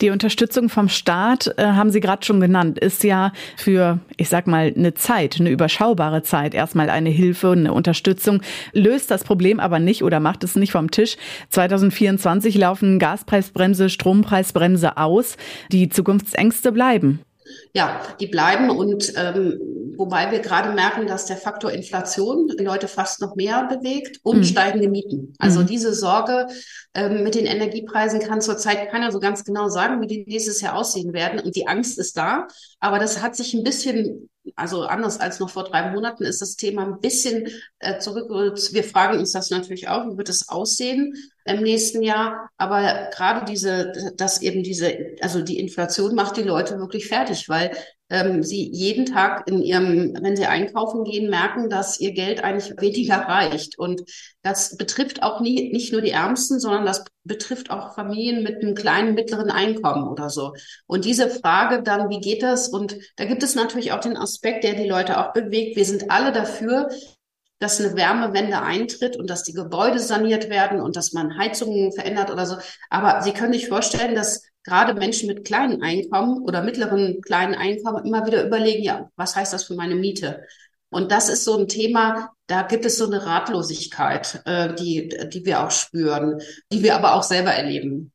Die 0.00 0.10
Unterstützung 0.10 0.70
vom 0.70 0.88
Staat, 0.88 1.54
äh, 1.58 1.64
haben 1.64 1.90
Sie 1.90 2.00
gerade 2.00 2.24
schon 2.24 2.40
genannt, 2.40 2.78
ist 2.78 3.04
ja 3.04 3.32
für, 3.56 4.00
ich 4.16 4.28
sag 4.28 4.46
mal, 4.46 4.72
eine 4.74 4.94
Zeit, 4.94 5.38
eine 5.38 5.50
überschaubare 5.50 6.22
Zeit 6.22 6.54
erstmal 6.54 6.88
eine 6.88 7.10
Hilfe 7.10 7.50
und 7.50 7.58
eine 7.58 7.74
Unterstützung, 7.74 8.40
löst 8.72 9.10
das 9.10 9.24
Problem 9.24 9.60
aber 9.60 9.78
nicht 9.78 10.02
oder 10.02 10.20
macht 10.20 10.42
es 10.42 10.56
nicht 10.56 10.72
vom 10.72 10.90
Tisch. 10.90 11.16
2024 11.50 12.56
laufen 12.56 12.98
Gaspreisbremse, 12.98 13.90
Strompreisbremse 13.90 14.96
aus. 14.96 15.36
Die 15.70 15.90
Zukunftsängste 15.90 16.72
bleiben. 16.72 17.20
Ja, 17.74 18.00
die 18.20 18.26
bleiben 18.26 18.70
und 18.70 19.12
ähm, 19.16 19.58
wobei 19.96 20.30
wir 20.30 20.40
gerade 20.40 20.72
merken, 20.72 21.06
dass 21.06 21.26
der 21.26 21.36
Faktor 21.36 21.70
Inflation 21.70 22.48
Leute 22.58 22.88
fast 22.88 23.20
noch 23.20 23.36
mehr 23.36 23.64
bewegt 23.64 24.20
und 24.22 24.38
mhm. 24.38 24.44
steigende 24.44 24.88
Mieten. 24.88 25.34
Also 25.38 25.60
mhm. 25.60 25.66
diese 25.66 25.94
Sorge 25.94 26.46
ähm, 26.94 27.22
mit 27.22 27.34
den 27.34 27.46
Energiepreisen 27.46 28.20
kann 28.20 28.40
zurzeit 28.40 28.90
keiner 28.90 29.12
so 29.12 29.20
ganz 29.20 29.44
genau 29.44 29.68
sagen, 29.68 30.00
wie 30.00 30.06
die 30.06 30.24
nächstes 30.26 30.60
Jahr 30.60 30.76
aussehen 30.76 31.12
werden. 31.12 31.40
Und 31.40 31.56
die 31.56 31.66
Angst 31.66 31.98
ist 31.98 32.16
da, 32.16 32.46
aber 32.80 32.98
das 32.98 33.22
hat 33.22 33.36
sich 33.36 33.54
ein 33.54 33.64
bisschen 33.64 34.28
also 34.56 34.82
anders 34.82 35.20
als 35.20 35.40
noch 35.40 35.50
vor 35.50 35.64
drei 35.64 35.90
Monaten 35.90 36.24
ist 36.24 36.42
das 36.42 36.56
Thema 36.56 36.82
ein 36.84 37.00
bisschen 37.00 37.48
äh, 37.78 37.98
zurückgerückt. 37.98 38.72
Wir 38.72 38.84
fragen 38.84 39.18
uns 39.18 39.32
das 39.32 39.50
natürlich 39.50 39.88
auch, 39.88 40.06
wie 40.06 40.16
wird 40.16 40.28
es 40.28 40.48
aussehen 40.48 41.14
im 41.44 41.62
nächsten 41.62 42.02
Jahr? 42.02 42.48
Aber 42.56 43.10
gerade 43.14 43.44
diese, 43.44 43.92
dass 44.16 44.42
eben 44.42 44.62
diese, 44.62 44.96
also 45.20 45.42
die 45.42 45.58
Inflation 45.58 46.14
macht 46.14 46.36
die 46.36 46.42
Leute 46.42 46.78
wirklich 46.78 47.08
fertig, 47.08 47.48
weil 47.48 47.70
ähm, 48.14 48.44
sie 48.44 48.70
jeden 48.72 49.06
Tag 49.06 49.48
in 49.48 49.60
ihrem, 49.60 50.14
wenn 50.22 50.36
sie 50.36 50.46
einkaufen 50.46 51.02
gehen, 51.02 51.28
merken, 51.28 51.68
dass 51.68 51.98
ihr 51.98 52.12
Geld 52.12 52.44
eigentlich 52.44 52.80
weniger 52.80 53.16
reicht. 53.16 53.76
Und 53.76 54.02
das 54.42 54.76
betrifft 54.76 55.24
auch 55.24 55.40
nie, 55.40 55.72
nicht 55.72 55.92
nur 55.92 56.00
die 56.00 56.12
Ärmsten, 56.12 56.60
sondern 56.60 56.86
das 56.86 57.04
betrifft 57.24 57.70
auch 57.70 57.94
Familien 57.96 58.44
mit 58.44 58.62
einem 58.62 58.76
kleinen, 58.76 59.14
mittleren 59.14 59.50
Einkommen 59.50 60.06
oder 60.06 60.30
so. 60.30 60.52
Und 60.86 61.04
diese 61.04 61.28
Frage 61.28 61.82
dann, 61.82 62.08
wie 62.08 62.20
geht 62.20 62.44
das? 62.44 62.68
Und 62.68 62.96
da 63.16 63.24
gibt 63.24 63.42
es 63.42 63.56
natürlich 63.56 63.90
auch 63.90 64.00
den 64.00 64.16
Aspekt, 64.16 64.62
der 64.62 64.74
die 64.74 64.88
Leute 64.88 65.18
auch 65.18 65.32
bewegt. 65.32 65.76
Wir 65.76 65.84
sind 65.84 66.10
alle 66.12 66.30
dafür, 66.30 66.88
dass 67.58 67.80
eine 67.80 67.96
Wärmewende 67.96 68.60
eintritt 68.60 69.16
und 69.16 69.30
dass 69.30 69.44
die 69.44 69.52
Gebäude 69.52 69.98
saniert 69.98 70.50
werden 70.50 70.80
und 70.80 70.96
dass 70.96 71.12
man 71.12 71.38
Heizungen 71.38 71.92
verändert 71.92 72.30
oder 72.30 72.46
so. 72.46 72.56
Aber 72.90 73.22
Sie 73.22 73.32
können 73.32 73.52
sich 73.52 73.68
vorstellen, 73.68 74.14
dass 74.14 74.42
gerade 74.64 74.94
Menschen 74.94 75.28
mit 75.28 75.44
kleinen 75.44 75.82
Einkommen 75.82 76.42
oder 76.42 76.62
mittleren 76.62 77.20
kleinen 77.20 77.54
Einkommen 77.54 78.04
immer 78.04 78.26
wieder 78.26 78.44
überlegen, 78.44 78.82
ja, 78.82 79.10
was 79.16 79.36
heißt 79.36 79.52
das 79.52 79.64
für 79.64 79.74
meine 79.74 79.94
Miete? 79.94 80.44
Und 80.90 81.10
das 81.10 81.28
ist 81.28 81.44
so 81.44 81.58
ein 81.58 81.68
Thema, 81.68 82.30
da 82.46 82.62
gibt 82.62 82.84
es 82.84 82.98
so 82.98 83.06
eine 83.06 83.26
Ratlosigkeit, 83.26 84.42
äh, 84.44 84.74
die, 84.74 85.08
die 85.32 85.44
wir 85.44 85.64
auch 85.64 85.70
spüren, 85.70 86.40
die 86.72 86.82
wir 86.82 86.94
aber 86.94 87.14
auch 87.14 87.24
selber 87.24 87.50
erleben. 87.50 88.12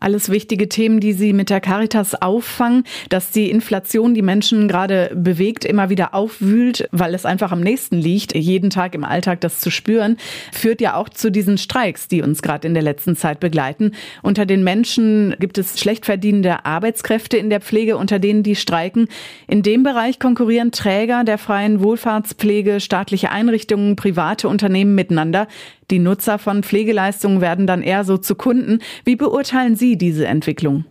Alles 0.00 0.28
wichtige 0.28 0.68
Themen, 0.68 1.00
die 1.00 1.12
Sie 1.12 1.32
mit 1.32 1.50
der 1.50 1.60
Caritas 1.60 2.14
auffangen, 2.14 2.84
dass 3.08 3.30
die 3.30 3.50
Inflation 3.50 4.14
die 4.14 4.22
Menschen 4.22 4.68
gerade 4.68 5.10
bewegt, 5.14 5.64
immer 5.64 5.90
wieder 5.90 6.14
aufwühlt, 6.14 6.88
weil 6.92 7.14
es 7.14 7.26
einfach 7.26 7.50
am 7.50 7.60
nächsten 7.60 7.96
liegt, 7.96 8.34
jeden 8.34 8.70
Tag 8.70 8.94
im 8.94 9.04
Alltag 9.04 9.40
das 9.40 9.60
zu 9.60 9.70
spüren, 9.70 10.16
führt 10.52 10.80
ja 10.80 10.94
auch 10.94 11.08
zu 11.08 11.30
diesen 11.30 11.58
Streiks, 11.58 12.06
die 12.06 12.22
uns 12.22 12.42
gerade 12.42 12.68
in 12.68 12.74
der 12.74 12.82
letzten 12.82 13.16
Zeit 13.16 13.40
begleiten. 13.40 13.92
Unter 14.22 14.46
den 14.46 14.62
Menschen 14.62 15.34
gibt 15.40 15.58
es 15.58 15.80
schlecht 15.80 16.06
verdienende 16.06 16.64
Arbeitskräfte 16.64 17.36
in 17.36 17.50
der 17.50 17.60
Pflege, 17.60 17.96
unter 17.96 18.18
denen 18.18 18.42
die 18.42 18.56
streiken. 18.56 19.08
In 19.46 19.62
dem 19.62 19.82
Bereich 19.82 20.18
konkurrieren 20.20 20.70
Träger 20.70 21.24
der 21.24 21.38
freien 21.38 21.82
Wohlfahrtspflege, 21.82 22.80
staatliche 22.80 23.30
Einrichtungen, 23.30 23.96
private 23.96 24.48
Unternehmen 24.48 24.94
miteinander. 24.94 25.48
Die 25.90 25.98
Nutzer 25.98 26.38
von 26.38 26.62
Pflegeleistungen 26.62 27.40
werden 27.40 27.66
dann 27.66 27.82
eher 27.82 28.04
so 28.04 28.18
zu 28.18 28.34
Kunden. 28.34 28.80
Wie 29.04 29.16
beurteilen 29.16 29.76
Sie 29.76 29.96
diese 29.96 30.26
Entwicklung? 30.26 30.84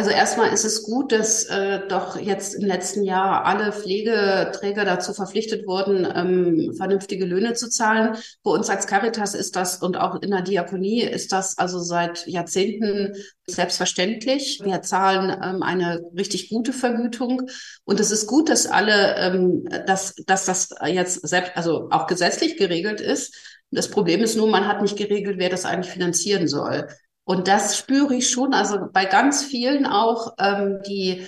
Also 0.00 0.12
erstmal 0.12 0.50
ist 0.50 0.64
es 0.64 0.84
gut, 0.84 1.12
dass 1.12 1.44
äh, 1.44 1.86
doch 1.86 2.18
jetzt 2.18 2.54
im 2.54 2.64
letzten 2.64 3.02
Jahr 3.02 3.44
alle 3.44 3.70
Pflegeträger 3.70 4.86
dazu 4.86 5.12
verpflichtet 5.12 5.66
wurden, 5.66 6.08
ähm, 6.14 6.72
vernünftige 6.74 7.26
Löhne 7.26 7.52
zu 7.52 7.68
zahlen. 7.68 8.16
Bei 8.42 8.50
uns 8.50 8.70
als 8.70 8.86
Caritas 8.86 9.34
ist 9.34 9.56
das 9.56 9.82
und 9.82 9.98
auch 9.98 10.22
in 10.22 10.30
der 10.30 10.40
Diakonie 10.40 11.02
ist 11.02 11.32
das 11.32 11.58
also 11.58 11.80
seit 11.80 12.26
Jahrzehnten 12.26 13.14
selbstverständlich. 13.46 14.60
Wir 14.64 14.80
zahlen 14.80 15.36
ähm, 15.42 15.62
eine 15.62 16.00
richtig 16.16 16.48
gute 16.48 16.72
Vergütung 16.72 17.50
und 17.84 18.00
es 18.00 18.10
ist 18.10 18.26
gut, 18.26 18.48
dass 18.48 18.66
alle, 18.66 19.16
ähm, 19.16 19.68
dass, 19.86 20.14
dass 20.26 20.46
das 20.46 20.70
jetzt 20.86 21.28
selbst, 21.28 21.52
also 21.56 21.88
auch 21.90 22.06
gesetzlich 22.06 22.56
geregelt 22.56 23.02
ist. 23.02 23.34
Das 23.70 23.90
Problem 23.90 24.22
ist 24.22 24.36
nur, 24.36 24.48
man 24.48 24.66
hat 24.66 24.82
nicht 24.82 24.96
geregelt, 24.96 25.38
wer 25.38 25.48
das 25.48 25.64
eigentlich 25.64 25.92
finanzieren 25.92 26.48
soll. 26.48 26.88
Und 27.24 27.46
das 27.46 27.76
spüre 27.76 28.14
ich 28.14 28.28
schon, 28.28 28.54
also 28.54 28.88
bei 28.92 29.04
ganz 29.04 29.44
vielen 29.44 29.86
auch, 29.86 30.34
ähm, 30.40 30.80
die 30.86 31.26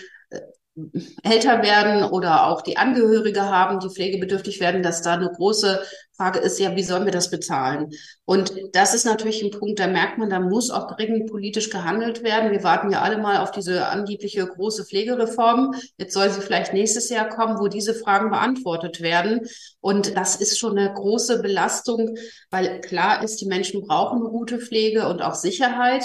älter 1.23 1.63
werden 1.63 2.03
oder 2.05 2.47
auch 2.47 2.63
die 2.63 2.79
Angehörige 2.79 3.43
haben, 3.43 3.79
die 3.79 3.91
pflegebedürftig 3.91 4.59
werden, 4.61 4.83
dass 4.83 5.03
da 5.03 5.15
eine 5.15 5.31
große 5.31 5.83
Frage 6.17 6.39
ist 6.39 6.59
ja, 6.59 6.75
wie 6.77 6.83
sollen 6.83 7.05
wir 7.05 7.13
das 7.13 7.31
bezahlen? 7.31 7.91
Und 8.25 8.55
das 8.73 8.95
ist 8.95 9.05
natürlich 9.05 9.43
ein 9.43 9.51
Punkt, 9.51 9.81
da 9.81 9.87
merkt 9.87 10.17
man, 10.17 10.31
da 10.31 10.41
muss 10.41 10.71
auch 10.71 10.95
dringend 10.95 11.31
politisch 11.31 11.69
gehandelt 11.69 12.23
werden. 12.23 12.53
Wir 12.53 12.63
warten 12.63 12.91
ja 12.91 13.03
alle 13.03 13.19
mal 13.19 13.39
auf 13.39 13.51
diese 13.51 13.87
angebliche 13.87 14.47
große 14.47 14.87
Pflegereform. 14.87 15.75
Jetzt 15.99 16.15
soll 16.15 16.31
sie 16.31 16.41
vielleicht 16.41 16.73
nächstes 16.73 17.11
Jahr 17.11 17.29
kommen, 17.29 17.59
wo 17.59 17.69
diese 17.69 17.95
Fragen 17.95 18.31
beantwortet 18.31 19.03
werden. 19.03 19.41
Und 19.81 20.17
das 20.17 20.37
ist 20.37 20.59
schon 20.59 20.79
eine 20.79 20.93
große 20.95 21.43
Belastung, 21.43 22.17
weil 22.51 22.81
klar 22.81 23.23
ist, 23.23 23.41
die 23.41 23.47
Menschen 23.47 23.83
brauchen 23.83 24.21
eine 24.21 24.31
gute 24.31 24.59
Pflege 24.59 25.09
und 25.09 25.23
auch 25.23 25.35
Sicherheit 25.35 26.05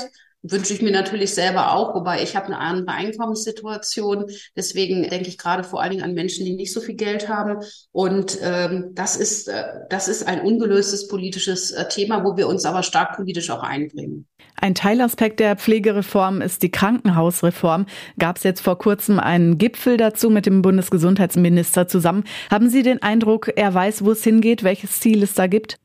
wünsche 0.52 0.74
ich 0.74 0.82
mir 0.82 0.92
natürlich 0.92 1.34
selber 1.34 1.74
auch, 1.74 1.96
wobei 1.96 2.22
ich 2.24 2.36
habe 2.36 2.48
eine 2.48 2.60
andere 2.60 2.96
Einkommenssituation. 2.96 4.26
Deswegen 4.56 5.04
denke 5.04 5.30
ich 5.30 5.38
gerade 5.38 5.64
vor 5.64 5.82
allen 5.82 5.92
Dingen 5.92 6.04
an 6.04 6.14
Menschen, 6.14 6.46
die 6.46 6.56
nicht 6.56 6.74
so 6.74 6.82
viel 6.82 6.96
Geld 6.96 7.30
haben. 7.30 7.64
Und 7.92 8.38
ähm, 8.42 8.92
das 8.94 9.16
ist 9.16 9.48
äh, 9.48 9.64
das 9.90 10.08
ist 10.08 10.28
ein 10.28 10.42
ungelöstes 10.42 11.08
politisches 11.08 11.72
äh, 11.72 11.88
Thema, 11.88 12.24
wo 12.24 12.38
wir 12.38 12.48
uns 12.48 12.66
aber 12.66 12.84
stark 12.84 13.16
politisch 13.16 13.50
auch 13.50 13.64
einbringen. 13.64 14.28
Ein 14.60 14.74
Teilaspekt 14.74 15.40
der 15.40 15.56
Pflegereform 15.56 16.42
ist 16.42 16.64
die 16.64 16.72
Krankenhausreform. 16.72 17.86
Gab 18.18 18.38
es 18.38 18.44
jetzt 18.44 18.62
vor 18.62 18.78
kurzem 18.78 19.20
einen 19.20 19.58
Gipfel 19.58 19.98
dazu 19.98 20.30
mit 20.30 20.46
dem 20.46 20.62
Bundesgesundheitsminister 20.62 21.88
zusammen. 21.88 22.24
Haben 22.50 22.70
Sie 22.70 22.82
den 22.82 23.02
Eindruck, 23.02 23.52
er 23.56 23.74
weiß, 23.74 24.04
wo 24.04 24.12
es 24.12 24.24
hingeht, 24.24 24.64
welches 24.64 25.00
Ziel 25.00 25.22
es 25.24 25.34
da 25.34 25.48
gibt? 25.48 25.78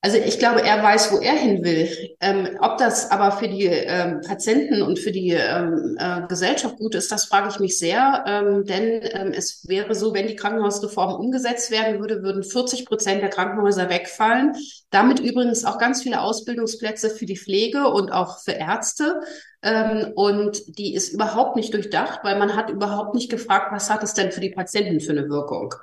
Also 0.00 0.16
ich 0.16 0.38
glaube, 0.38 0.62
er 0.62 0.80
weiß, 0.80 1.10
wo 1.10 1.18
er 1.18 1.32
hin 1.32 1.64
will. 1.64 1.88
Ähm, 2.20 2.56
ob 2.60 2.78
das 2.78 3.10
aber 3.10 3.32
für 3.32 3.48
die 3.48 3.64
ähm, 3.64 4.20
Patienten 4.24 4.80
und 4.80 4.96
für 4.96 5.10
die 5.10 5.30
ähm, 5.30 5.96
äh, 5.98 6.22
Gesellschaft 6.28 6.76
gut 6.76 6.94
ist, 6.94 7.10
das 7.10 7.24
frage 7.24 7.48
ich 7.48 7.58
mich 7.58 7.78
sehr. 7.78 8.24
Ähm, 8.28 8.64
denn 8.64 9.02
ähm, 9.12 9.32
es 9.34 9.66
wäre 9.66 9.96
so, 9.96 10.14
wenn 10.14 10.28
die 10.28 10.36
Krankenhausreform 10.36 11.14
umgesetzt 11.14 11.72
werden 11.72 11.98
würde, 11.98 12.22
würden 12.22 12.44
40 12.44 12.86
Prozent 12.86 13.22
der 13.22 13.30
Krankenhäuser 13.30 13.88
wegfallen. 13.90 14.54
Damit 14.90 15.18
übrigens 15.18 15.64
auch 15.64 15.78
ganz 15.78 16.02
viele 16.02 16.20
Ausbildungsplätze 16.20 17.10
für 17.10 17.26
die 17.26 17.36
Pflege 17.36 17.88
und 17.88 18.12
auch 18.12 18.38
für 18.38 18.52
Ärzte. 18.52 19.20
Ähm, 19.62 20.12
und 20.14 20.78
die 20.78 20.94
ist 20.94 21.12
überhaupt 21.12 21.56
nicht 21.56 21.74
durchdacht, 21.74 22.20
weil 22.22 22.38
man 22.38 22.54
hat 22.54 22.70
überhaupt 22.70 23.16
nicht 23.16 23.32
gefragt, 23.32 23.72
was 23.72 23.90
hat 23.90 24.04
es 24.04 24.14
denn 24.14 24.30
für 24.30 24.40
die 24.40 24.50
Patienten 24.50 25.00
für 25.00 25.10
eine 25.10 25.28
Wirkung. 25.28 25.74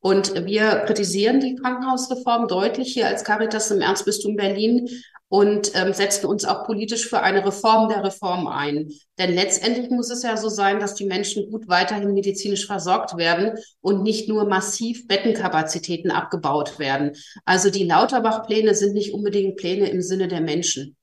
Und 0.00 0.46
wir 0.46 0.84
kritisieren 0.86 1.40
die 1.40 1.56
Krankenhausreform 1.56 2.46
deutlich 2.46 2.92
hier 2.92 3.08
als 3.08 3.24
Caritas 3.24 3.70
im 3.70 3.80
Erzbistum 3.80 4.36
Berlin 4.36 4.88
und 5.28 5.72
ähm, 5.74 5.92
setzen 5.92 6.26
uns 6.26 6.44
auch 6.44 6.64
politisch 6.64 7.08
für 7.08 7.20
eine 7.20 7.44
Reform 7.44 7.88
der 7.88 8.02
Reform 8.02 8.46
ein. 8.46 8.90
Denn 9.18 9.34
letztendlich 9.34 9.90
muss 9.90 10.10
es 10.10 10.22
ja 10.22 10.36
so 10.36 10.48
sein, 10.48 10.80
dass 10.80 10.94
die 10.94 11.04
Menschen 11.04 11.50
gut 11.50 11.68
weiterhin 11.68 12.14
medizinisch 12.14 12.66
versorgt 12.66 13.16
werden 13.16 13.58
und 13.80 14.02
nicht 14.02 14.28
nur 14.28 14.46
massiv 14.46 15.06
Bettenkapazitäten 15.06 16.10
abgebaut 16.10 16.78
werden. 16.78 17.12
Also 17.44 17.70
die 17.70 17.84
Lauterbach-Pläne 17.84 18.74
sind 18.74 18.94
nicht 18.94 19.12
unbedingt 19.12 19.56
Pläne 19.56 19.90
im 19.90 20.00
Sinne 20.00 20.28
der 20.28 20.40
Menschen. 20.40 20.96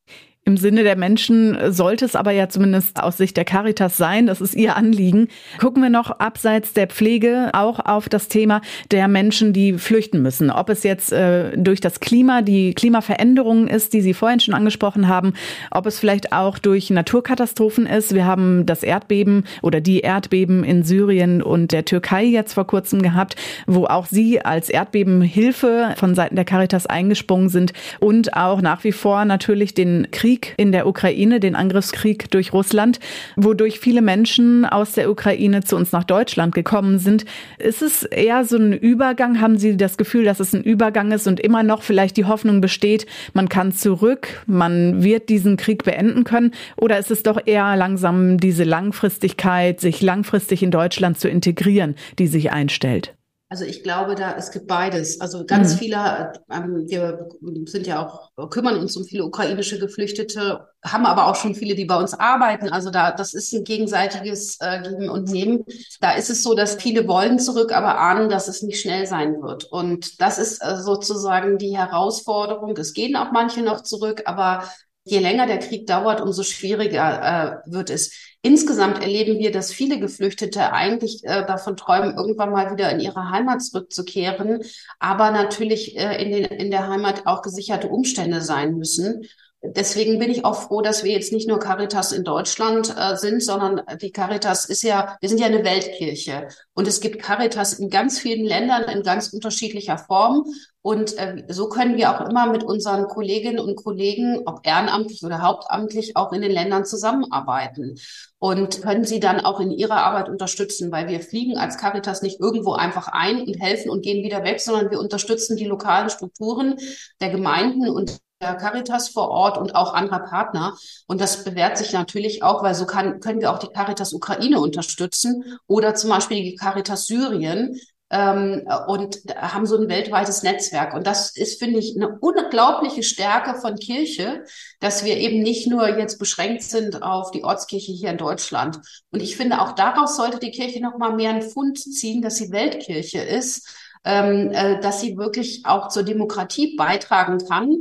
Im 0.47 0.58
Sinne 0.58 0.84
der 0.84 0.95
Menschen 0.95 1.58
sollte 1.73 2.05
es 2.05 2.15
aber 2.15 2.29
ja 2.29 2.47
zumindest 2.49 3.01
aus 3.01 3.17
Sicht 3.17 3.36
der 3.36 3.45
Caritas 3.45 3.97
sein. 3.97 4.27
Das 4.27 4.41
ist 4.41 4.53
ihr 4.53 4.75
Anliegen. 4.75 5.27
Gucken 5.58 5.81
wir 5.81 5.89
noch 5.89 6.12
abseits 6.19 6.71
der 6.73 6.86
Pflege 6.86 7.49
auch 7.53 7.79
auf 7.84 8.10
das 8.10 8.27
Thema 8.27 8.62
der 8.91 9.08
Menschen, 9.08 9.53
die 9.53 9.73
flüchten 9.73 10.21
müssen. 10.21 10.51
Ob 10.51 10.69
es 10.69 10.84
jetzt 10.84 11.12
äh, 11.12 11.58
durch 11.58 11.81
das 11.81 11.99
Klima, 11.99 12.43
die 12.43 12.75
Klimaveränderungen 12.75 13.67
ist, 13.67 13.93
die 13.93 14.01
Sie 14.01 14.13
vorhin 14.13 14.39
schon 14.39 14.53
angesprochen 14.53 15.08
haben, 15.08 15.34
ob 15.71 15.88
es 15.88 15.97
vielleicht 15.97 16.31
auch 16.31 16.60
durch 16.60 16.91
Naturkatastrophen 16.91 17.88
ist. 17.88 18.13
Wir 18.13 18.27
haben 18.27 18.67
das 18.67 18.84
Erdbeben 18.84 19.45
oder 19.63 19.81
die 19.81 20.01
Erdbeben 20.01 20.63
in 20.63 20.84
Syrien 20.84 21.41
und 21.41 21.71
der 21.71 21.86
Türkei 21.86 22.23
jetzt 22.23 22.53
vor 22.53 22.67
kurzem 22.67 23.01
gehabt, 23.01 23.36
wo 23.65 23.86
auch 23.86 24.05
Sie 24.05 24.41
als 24.41 24.69
Erdbebenhilfe 24.69 25.95
von 25.97 26.13
Seiten 26.13 26.36
der 26.36 26.45
Caritas 26.45 26.86
eingesprungen 26.86 27.49
sind 27.49 27.73
und 27.99 28.36
auch 28.36 28.62
nach 28.62 28.84
wie 28.84 28.91
vor 28.91 29.25
natürlich 29.25 29.73
den 29.73 30.10
Krieg 30.12 30.35
Krieg 30.36 30.54
in 30.58 30.71
der 30.71 30.88
Ukraine, 30.88 31.39
den 31.39 31.56
Angriffskrieg 31.56 32.30
durch 32.32 32.52
Russland, 32.52 33.00
wodurch 33.36 33.80
viele 33.80 34.02
Menschen 34.02 34.65
aus 34.65 34.91
der 34.91 35.10
Ukraine 35.10 35.63
zu 35.63 35.76
uns 35.76 35.91
nach 35.91 36.04
Deutschland 36.04 36.54
gekommen 36.54 37.00
sind. 37.00 37.26
Ist 37.58 37.82
es 37.82 38.04
eher 38.04 38.43
so 38.43 38.58
ein 38.58 38.74
Übergang? 38.74 39.39
Haben 39.39 39.58
Sie 39.58 39.78
das 39.78 39.98
Gefühl, 39.98 40.26
dass 40.26 40.39
es 40.39 40.54
ein 40.54 40.63
Übergang 40.63 41.12
ist 41.12 41.28
und 41.28 41.39
immer 41.39 41.63
noch 41.63 41.84
vielleicht 41.84 42.17
die 42.17 42.26
Hoffnung 42.26 42.62
besteht, 42.62 43.06
man 43.34 43.50
kann 43.50 43.71
zurück, 43.71 44.43
man 44.45 45.04
wird 45.04 45.30
diesen 45.30 45.58
Krieg 45.58 45.84
beenden 45.84 46.24
können? 46.26 46.52
Oder 46.76 47.00
ist 47.00 47.12
es 47.12 47.24
doch 47.24 47.39
eher 47.45 47.76
langsam 47.76 48.38
diese 48.38 48.63
Langfristigkeit, 48.63 49.80
sich 49.80 50.02
langfristig 50.02 50.63
in 50.63 50.71
Deutschland 50.71 51.17
zu 51.17 51.30
integrieren, 51.30 51.95
die 52.19 52.28
sich 52.28 52.52
einstellt? 52.52 53.14
Also 53.47 53.63
ich 53.63 53.84
glaube, 53.84 54.15
da 54.15 54.36
es 54.36 54.49
gibt 54.49 54.65
beides. 54.65 55.21
Also 55.21 55.45
ganz 55.45 55.73
mhm. 55.73 55.77
viele, 55.77 56.34
ähm, 56.51 56.86
wir 56.89 57.29
sind 57.65 57.86
ja 57.86 58.03
auch 58.36 58.49
kümmern 58.49 58.79
uns 58.79 58.97
um 58.97 59.03
viele 59.03 59.23
ukrainische 59.23 59.77
Geflüchtete, 59.77 60.67
haben 60.84 61.05
aber 61.05 61.27
auch 61.27 61.36
schon 61.36 61.53
viele, 61.53 61.75
die 61.75 61.86
bei 61.86 61.95
uns 61.95 62.15
arbeiten. 62.15 62.69
Also 62.69 62.89
da 62.89 63.12
das 63.12 63.36
ist 63.36 63.53
ein 63.53 63.63
gegenseitiges 63.63 64.58
äh, 64.62 64.81
Geben 64.81 65.10
und 65.10 65.29
Nehmen. 65.29 65.63
Da 66.01 66.13
ist 66.13 66.31
es 66.31 66.41
so, 66.41 66.55
dass 66.55 66.75
viele 66.75 67.08
wollen 67.08 67.38
zurück, 67.38 67.71
aber 67.71 67.99
ahnen, 67.99 68.29
dass 68.29 68.47
es 68.47 68.63
nicht 68.63 68.81
schnell 68.81 69.05
sein 69.05 69.39
wird. 69.43 69.65
Und 69.65 70.19
das 70.21 70.39
ist 70.39 70.63
äh, 70.63 70.77
sozusagen 70.77 71.60
die 71.60 71.77
Herausforderung. 71.77 72.75
Es 72.77 72.93
gehen 72.93 73.15
auch 73.15 73.31
manche 73.31 73.62
noch 73.62 73.81
zurück, 73.81 74.23
aber 74.25 74.63
je 75.03 75.19
länger 75.19 75.45
der 75.45 75.60
Krieg 75.60 75.86
dauert, 75.86 76.19
umso 76.19 76.41
schwieriger 76.41 77.62
äh, 77.67 77.71
wird 77.71 77.91
es. 77.91 78.35
Insgesamt 78.45 79.01
erleben 79.01 79.39
wir, 79.39 79.51
dass 79.51 79.73
viele 79.73 79.99
Geflüchtete 79.99 80.71
eigentlich 80.71 81.23
äh, 81.23 81.43
davon 81.47 81.75
träumen, 81.75 82.15
irgendwann 82.15 82.51
mal 82.51 82.71
wieder 82.71 82.91
in 82.91 82.99
ihre 82.99 83.31
Heimat 83.31 83.63
zurückzukehren, 83.63 84.62
aber 84.99 85.31
natürlich 85.31 85.97
äh, 85.97 86.23
in, 86.23 86.31
den, 86.31 86.43
in 86.43 86.69
der 86.69 86.88
Heimat 86.88 87.25
auch 87.25 87.41
gesicherte 87.41 87.88
Umstände 87.88 88.41
sein 88.41 88.77
müssen. 88.77 89.25
Deswegen 89.73 90.19
bin 90.19 90.30
ich 90.30 90.45
auch 90.45 90.56
froh, 90.63 90.82
dass 90.82 91.04
wir 91.04 91.12
jetzt 91.12 91.32
nicht 91.32 91.47
nur 91.47 91.60
Caritas 91.60 92.12
in 92.12 92.23
Deutschland 92.23 92.93
äh, 92.97 93.15
sind, 93.15 93.43
sondern 93.43 93.82
die 94.01 94.12
Caritas 94.12 94.65
ist 94.65 94.84
ja, 94.84 95.17
wir 95.21 95.30
sind 95.30 95.39
ja 95.39 95.47
eine 95.47 95.63
Weltkirche 95.63 96.47
und 96.73 96.88
es 96.88 96.99
gibt 96.99 97.21
Caritas 97.21 97.73
in 97.73 97.89
ganz 97.89 98.19
vielen 98.19 98.45
Ländern 98.45 98.84
in 98.84 99.04
ganz 99.04 99.34
unterschiedlicher 99.34 99.97
Form. 99.97 100.45
Und 100.82 101.17
äh, 101.17 101.43
so 101.47 101.67
können 101.67 101.97
wir 101.97 102.12
auch 102.12 102.30
immer 102.30 102.45
mit 102.45 102.63
unseren 102.63 103.08
Kolleginnen 103.08 103.60
und 103.60 103.75
Kollegen, 103.75 104.43
ob 104.45 104.60
ehrenamtlich 104.67 105.23
oder 105.23 105.41
hauptamtlich, 105.41 106.15
auch 106.15 106.32
in 106.32 106.41
den 106.41 106.51
Ländern 106.51 106.86
zusammenarbeiten 106.86 107.95
und 108.38 108.84
können 108.84 109.06
sie 109.06 109.19
dann 109.19 109.39
auch 109.39 109.60
in 109.60 109.71
ihrer 109.71 109.97
Arbeit 109.97 110.30
unterstützen, 110.30 110.91
weil 110.91 111.08
wir 111.08 111.21
fliegen 111.21 111.58
als 111.58 111.80
Caritas 111.80 112.21
nicht 112.21 112.39
irgendwo 112.39 112.73
einfach 112.73 113.08
ein 113.08 113.41
und 113.41 113.60
helfen 113.60 113.89
und 113.89 114.04
gehen 114.04 114.23
wieder 114.23 114.43
weg, 114.43 114.62
sondern 114.62 114.91
wir 114.91 114.99
unterstützen 114.99 115.58
die 115.58 115.65
lokalen 115.65 116.12
Strukturen 116.12 116.75
der 117.19 117.32
Gemeinden 117.32 117.89
und 117.89 118.19
der 118.41 118.56
Caritas 118.56 119.10
vor 119.10 119.30
Ort 119.30 119.58
und 119.58 119.76
auch 119.76 119.93
anderer 119.93 120.19
Partner. 120.19 120.78
Und 121.08 121.21
das 121.21 121.43
bewährt 121.43 121.78
sich 121.78 121.93
natürlich 121.93 122.43
auch, 122.43 122.63
weil 122.63 122.76
so 122.76 122.86
kann, 122.86 123.19
können 123.19 123.41
wir 123.41 123.52
auch 123.52 123.60
die 123.60 123.69
Caritas 123.69 124.13
Ukraine 124.13 124.60
unterstützen 124.60 125.58
oder 125.67 125.95
zum 125.95 126.10
Beispiel 126.10 126.43
die 126.43 126.56
Caritas 126.56 127.08
Syrien, 127.08 127.80
ähm, 128.12 128.67
und 128.88 129.17
haben 129.36 129.65
so 129.65 129.78
ein 129.78 129.89
weltweites 129.89 130.43
Netzwerk. 130.43 130.93
Und 130.93 131.08
das 131.08 131.36
ist, 131.36 131.60
finde 131.60 131.80
ich, 131.80 131.95
eine 131.95 132.19
unglaubliche 132.19 133.04
Stärke 133.04 133.60
von 133.60 133.76
Kirche, 133.76 134.43
dass 134.80 135.04
wir 135.04 135.17
eben 135.17 135.41
nicht 135.41 135.67
nur 135.67 135.98
jetzt 135.98 136.19
beschränkt 136.19 136.63
sind 136.63 137.02
auf 137.02 137.32
die 137.32 137.43
Ortskirche 137.43 137.91
hier 137.91 138.12
in 138.12 138.17
Deutschland. 138.17 138.80
Und 139.12 139.21
ich 139.21 139.36
finde, 139.36 139.60
auch 139.60 139.71
daraus 139.74 140.15
sollte 140.15 140.39
die 140.39 140.52
Kirche 140.52 140.82
noch 140.82 140.98
mal 140.98 141.15
mehr 141.15 141.32
einen 141.32 141.41
Fund 141.41 141.80
ziehen, 141.80 142.21
dass 142.21 142.38
sie 142.38 142.52
Weltkirche 142.52 143.19
ist, 143.19 143.67
ähm, 144.04 144.52
äh, 144.52 144.80
dass 144.82 145.02
sie 145.02 145.17
wirklich 145.17 145.65
auch 145.65 145.88
zur 145.88 146.04
Demokratie 146.04 146.76
beitragen 146.76 147.39
kann 147.48 147.76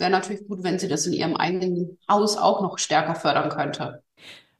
wäre 0.00 0.10
natürlich 0.10 0.46
gut, 0.46 0.62
wenn 0.62 0.78
sie 0.78 0.88
das 0.88 1.06
in 1.06 1.12
ihrem 1.12 1.36
eigenen 1.36 1.98
Haus 2.10 2.36
auch 2.36 2.62
noch 2.62 2.78
stärker 2.78 3.14
fördern 3.14 3.50
könnte 3.50 4.02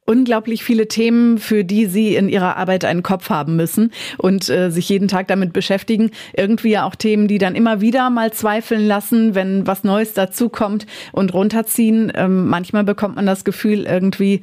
unglaublich 0.09 0.64
viele 0.64 0.88
Themen, 0.88 1.37
für 1.37 1.64
die 1.64 1.85
Sie 1.85 2.16
in 2.16 2.31
Ihrer 2.31 2.57
Arbeit 2.57 2.87
einen 2.87 3.03
Kopf 3.03 3.29
haben 3.29 3.57
müssen 3.57 3.92
und 4.16 4.48
äh, 4.48 4.70
sich 4.70 4.88
jeden 4.88 5.07
Tag 5.07 5.29
damit 5.29 5.53
beschäftigen. 5.53 6.11
Irgendwie 6.35 6.70
ja 6.70 6.87
auch 6.87 6.94
Themen, 6.94 7.29
die 7.29 7.37
dann 7.37 7.55
immer 7.55 7.83
wieder 7.83 8.09
mal 8.09 8.33
zweifeln 8.33 8.87
lassen, 8.87 9.35
wenn 9.35 9.66
was 9.66 9.85
Neues 9.85 10.14
dazukommt 10.14 10.87
und 11.12 11.35
runterziehen. 11.35 12.11
Ähm, 12.14 12.48
manchmal 12.48 12.85
bekommt 12.85 13.16
man 13.16 13.27
das 13.27 13.44
Gefühl 13.44 13.85
irgendwie, 13.85 14.40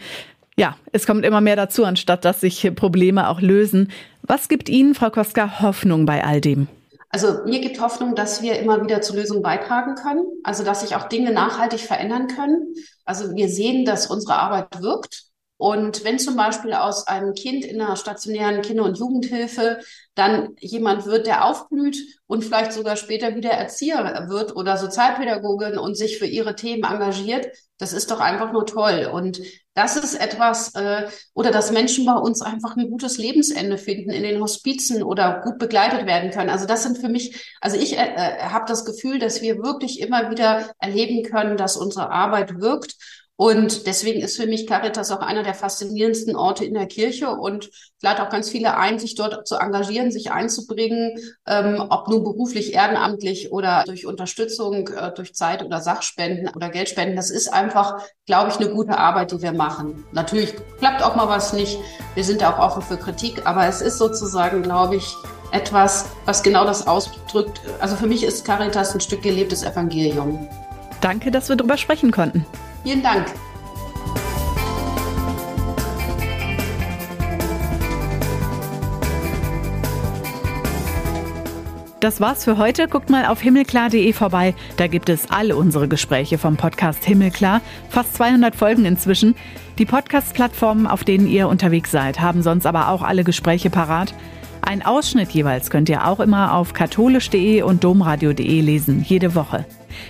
ja, 0.56 0.78
es 0.92 1.08
kommt 1.08 1.26
immer 1.26 1.42
mehr 1.42 1.56
dazu, 1.56 1.84
anstatt 1.84 2.26
dass 2.26 2.42
sich 2.42 2.72
Probleme 2.76 3.28
auch 3.28 3.42
lösen. 3.42 3.92
Was 4.22 4.48
gibt 4.48 4.70
Ihnen, 4.70 4.94
Frau 4.94 5.10
Koska, 5.10 5.62
Hoffnung 5.62 6.06
bei 6.06 6.24
all 6.24 6.42
dem? 6.42 6.68
Also 7.16 7.46
mir 7.46 7.62
gibt 7.62 7.80
Hoffnung, 7.80 8.14
dass 8.14 8.42
wir 8.42 8.60
immer 8.60 8.84
wieder 8.84 9.00
zu 9.00 9.16
Lösungen 9.16 9.42
beitragen 9.42 9.96
können, 9.96 10.26
also 10.44 10.66
dass 10.66 10.82
sich 10.82 10.98
auch 10.98 11.08
Dinge 11.08 11.32
nachhaltig 11.32 11.80
verändern 11.80 12.28
können. 12.28 12.74
Also 13.06 13.34
wir 13.38 13.48
sehen, 13.48 13.86
dass 13.86 14.08
unsere 14.08 14.36
Arbeit 14.36 14.82
wirkt. 14.82 15.24
Und 15.58 16.04
wenn 16.04 16.20
zum 16.20 16.36
Beispiel 16.36 16.74
aus 16.74 17.08
einem 17.08 17.34
Kind 17.34 17.64
in 17.64 17.80
einer 17.80 17.96
stationären 17.96 18.62
Kinder- 18.62 18.84
und 18.84 18.98
Jugendhilfe 18.98 19.80
dann 20.14 20.56
jemand 20.60 21.06
wird, 21.06 21.28
der 21.28 21.46
aufblüht 21.46 21.98
und 22.28 22.44
vielleicht 22.44 22.74
sogar 22.74 22.98
später 22.98 23.36
wieder 23.36 23.52
Erzieher 23.52 24.26
wird 24.28 24.56
oder 24.56 24.78
Sozialpädagogin 24.78 25.78
und 25.78 25.96
sich 25.96 26.18
für 26.18 26.26
ihre 26.26 26.56
Themen 26.56 26.84
engagiert, 26.84 27.48
das 27.78 27.94
ist 27.94 28.12
doch 28.12 28.20
einfach 28.20 28.52
nur 28.52 28.66
toll. 28.66 29.10
Und 29.12 29.42
das 29.74 29.96
ist 29.96 30.16
etwas, 30.16 30.76
äh, 30.76 31.08
oder 31.34 31.52
dass 31.52 31.72
Menschen 31.72 32.06
bei 32.06 32.16
uns 32.16 32.42
einfach 32.42 32.76
ein 32.76 32.90
gutes 32.90 33.18
Lebensende 33.18 33.78
finden 33.78 34.12
in 34.12 34.24
den 34.24 34.42
Hospizen 34.42 35.04
oder 35.04 35.42
gut 35.42 35.58
begleitet 35.58 36.06
werden 36.06 36.32
können. 36.32 36.50
Also 36.50 36.66
das 36.66 36.84
sind 36.84 36.98
für 36.98 37.10
mich, 37.10 37.56
also 37.62 37.78
ich 37.78 37.98
äh, 37.98 38.14
äh 38.14 38.40
habe 38.44 38.66
das 38.68 38.84
Gefühl, 38.86 39.20
dass 39.20 39.42
wir 39.42 39.64
wirklich 39.64 40.02
immer 40.02 40.32
wieder 40.32 40.70
erleben 40.80 41.24
können, 41.24 41.58
dass 41.58 41.78
unsere 41.78 42.10
Arbeit 42.10 42.60
wirkt 42.60 42.96
und 43.38 43.86
deswegen 43.86 44.22
ist 44.22 44.38
für 44.38 44.48
mich 44.48 44.66
Caritas 44.66 45.12
auch 45.12 45.20
einer 45.20 45.44
der 45.44 45.54
faszinierendsten 45.54 46.38
Orte 46.38 46.64
in 46.64 46.74
der 46.74 46.86
Kirche 46.86 47.30
und 47.30 47.70
vielleicht 48.00 48.22
auch 48.22 48.30
ganz 48.30 48.50
viele 48.50 48.78
ein, 48.78 48.98
sich 48.98 49.16
dort 49.16 49.46
zu 49.46 49.58
engagieren, 49.58 50.10
sich 50.10 50.32
einzubringen, 50.32 51.20
ähm, 51.46 51.86
ob 51.90 52.08
nur 52.08 52.24
beruflich, 52.24 52.74
ehrenamtlich 52.74 53.52
oder 53.52 53.84
durch 53.86 54.06
Unterstützung, 54.06 54.88
äh, 54.88 55.12
durch 55.14 55.36
Zeit 55.36 55.64
oder 55.64 55.82
Sachspenden 55.82 56.50
oder 56.56 56.70
Geldspenden. 56.70 57.18
Das 57.18 57.30
ist 57.30 57.52
einfach, 57.52 58.02
glaube 58.26 58.52
ich, 58.52 58.56
eine 58.56 58.70
gute 58.70 58.98
Arbeit, 58.98 59.34
die 59.34 59.42
wir 59.42 59.52
machen. 59.52 60.06
Natürlich 60.14 60.54
klappt 60.80 61.04
auch 61.04 61.18
mal 61.18 61.28
was 61.28 61.52
nicht. 61.52 61.78
Wir 62.14 62.24
sind 62.24 62.42
auch 62.42 62.58
offen 62.58 62.82
für 62.82 62.96
Kritik, 62.98 63.46
aber 63.46 63.68
es 63.68 63.82
ist 63.82 63.98
sozusagen, 63.98 64.64
glaube 64.64 64.96
ich, 64.96 65.14
etwas, 65.52 66.06
was 66.24 66.42
genau 66.42 66.64
das 66.64 66.88
ausdrückt. 66.88 67.60
Also 67.82 67.98
für 67.98 68.08
mich 68.08 68.24
ist 68.24 68.46
Caritas 68.46 68.94
ein 68.94 69.02
Stück 69.02 69.24
gelebtes 69.24 69.64
Evangelium. 69.64 70.48
Danke, 71.02 71.32
dass 71.32 71.50
wir 71.50 71.58
darüber 71.58 71.78
sprechen 71.78 72.12
konnten. 72.12 72.46
Vielen 72.86 73.02
Dank. 73.02 73.26
Das 82.00 82.22
war's 82.22 82.44
für 82.44 82.60
heute. 82.60 82.88
Guckt 82.88 83.10
mal 83.10 83.26
auf 83.26 83.42
himmelklar.de 83.42 84.14
vorbei. 84.14 84.54
Da 84.78 84.86
gibt 84.86 85.10
es 85.10 85.32
alle 85.32 85.56
unsere 85.56 85.88
Gespräche 85.88 86.38
vom 86.38 86.58
Podcast 86.58 87.04
Himmelklar. 87.04 87.62
Fast 87.90 88.14
200 88.18 88.56
Folgen 88.56 88.86
inzwischen. 88.86 89.34
Die 89.80 89.88
Podcast-Plattformen, 89.88 90.86
auf 90.86 91.04
denen 91.04 91.26
ihr 91.26 91.48
unterwegs 91.48 91.90
seid, 91.90 92.20
haben 92.22 92.44
sonst 92.44 92.68
aber 92.68 92.90
auch 92.90 93.02
alle 93.02 93.24
Gespräche 93.24 93.72
parat. 93.72 94.14
Ein 94.62 94.86
Ausschnitt 94.86 95.32
jeweils 95.32 95.72
könnt 95.72 95.90
ihr 95.90 96.06
auch 96.06 96.20
immer 96.20 96.54
auf 96.54 96.74
katholisch.de 96.74 97.64
und 97.64 97.84
domradio.de 97.84 98.62
lesen, 98.62 99.04
jede 99.08 99.34
Woche. 99.34 99.66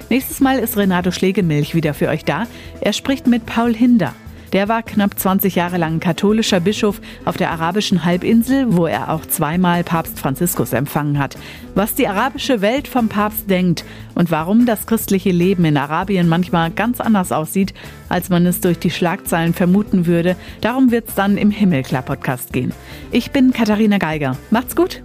Nächstes 0.09 0.39
Mal 0.39 0.59
ist 0.59 0.77
Renato 0.77 1.11
Schlegelmilch 1.11 1.75
wieder 1.75 1.93
für 1.93 2.09
euch 2.09 2.25
da. 2.25 2.47
Er 2.81 2.93
spricht 2.93 3.27
mit 3.27 3.45
Paul 3.45 3.73
Hinder. 3.73 4.13
Der 4.55 4.69
war 4.69 4.83
knapp 4.83 5.19
20 5.19 5.55
Jahre 5.55 5.77
lang 5.77 5.99
katholischer 5.99 6.61
Bischof 6.61 7.01
auf 7.25 7.35
der 7.35 7.51
arabischen 7.51 8.05
Halbinsel, 8.05 8.77
wo 8.77 8.85
er 8.85 9.11
auch 9.11 9.25
zweimal 9.25 9.83
Papst 9.83 10.17
Franziskus 10.17 10.71
empfangen 10.71 11.19
hat. 11.19 11.35
Was 11.73 11.95
die 11.95 12.07
arabische 12.07 12.61
Welt 12.61 12.87
vom 12.87 13.09
Papst 13.09 13.49
denkt 13.49 13.83
und 14.13 14.31
warum 14.31 14.65
das 14.65 14.87
christliche 14.87 15.31
Leben 15.31 15.65
in 15.65 15.75
Arabien 15.75 16.29
manchmal 16.29 16.71
ganz 16.71 17.01
anders 17.01 17.33
aussieht, 17.33 17.73
als 18.07 18.29
man 18.29 18.45
es 18.45 18.61
durch 18.61 18.79
die 18.79 18.91
Schlagzeilen 18.91 19.53
vermuten 19.53 20.05
würde, 20.05 20.37
darum 20.61 20.89
wird 20.89 21.09
es 21.09 21.15
dann 21.15 21.37
im 21.37 21.51
Himmelklar-Podcast 21.51 22.53
gehen. 22.53 22.71
Ich 23.11 23.31
bin 23.31 23.51
Katharina 23.51 23.97
Geiger. 23.97 24.37
Macht's 24.51 24.75
gut! 24.75 25.03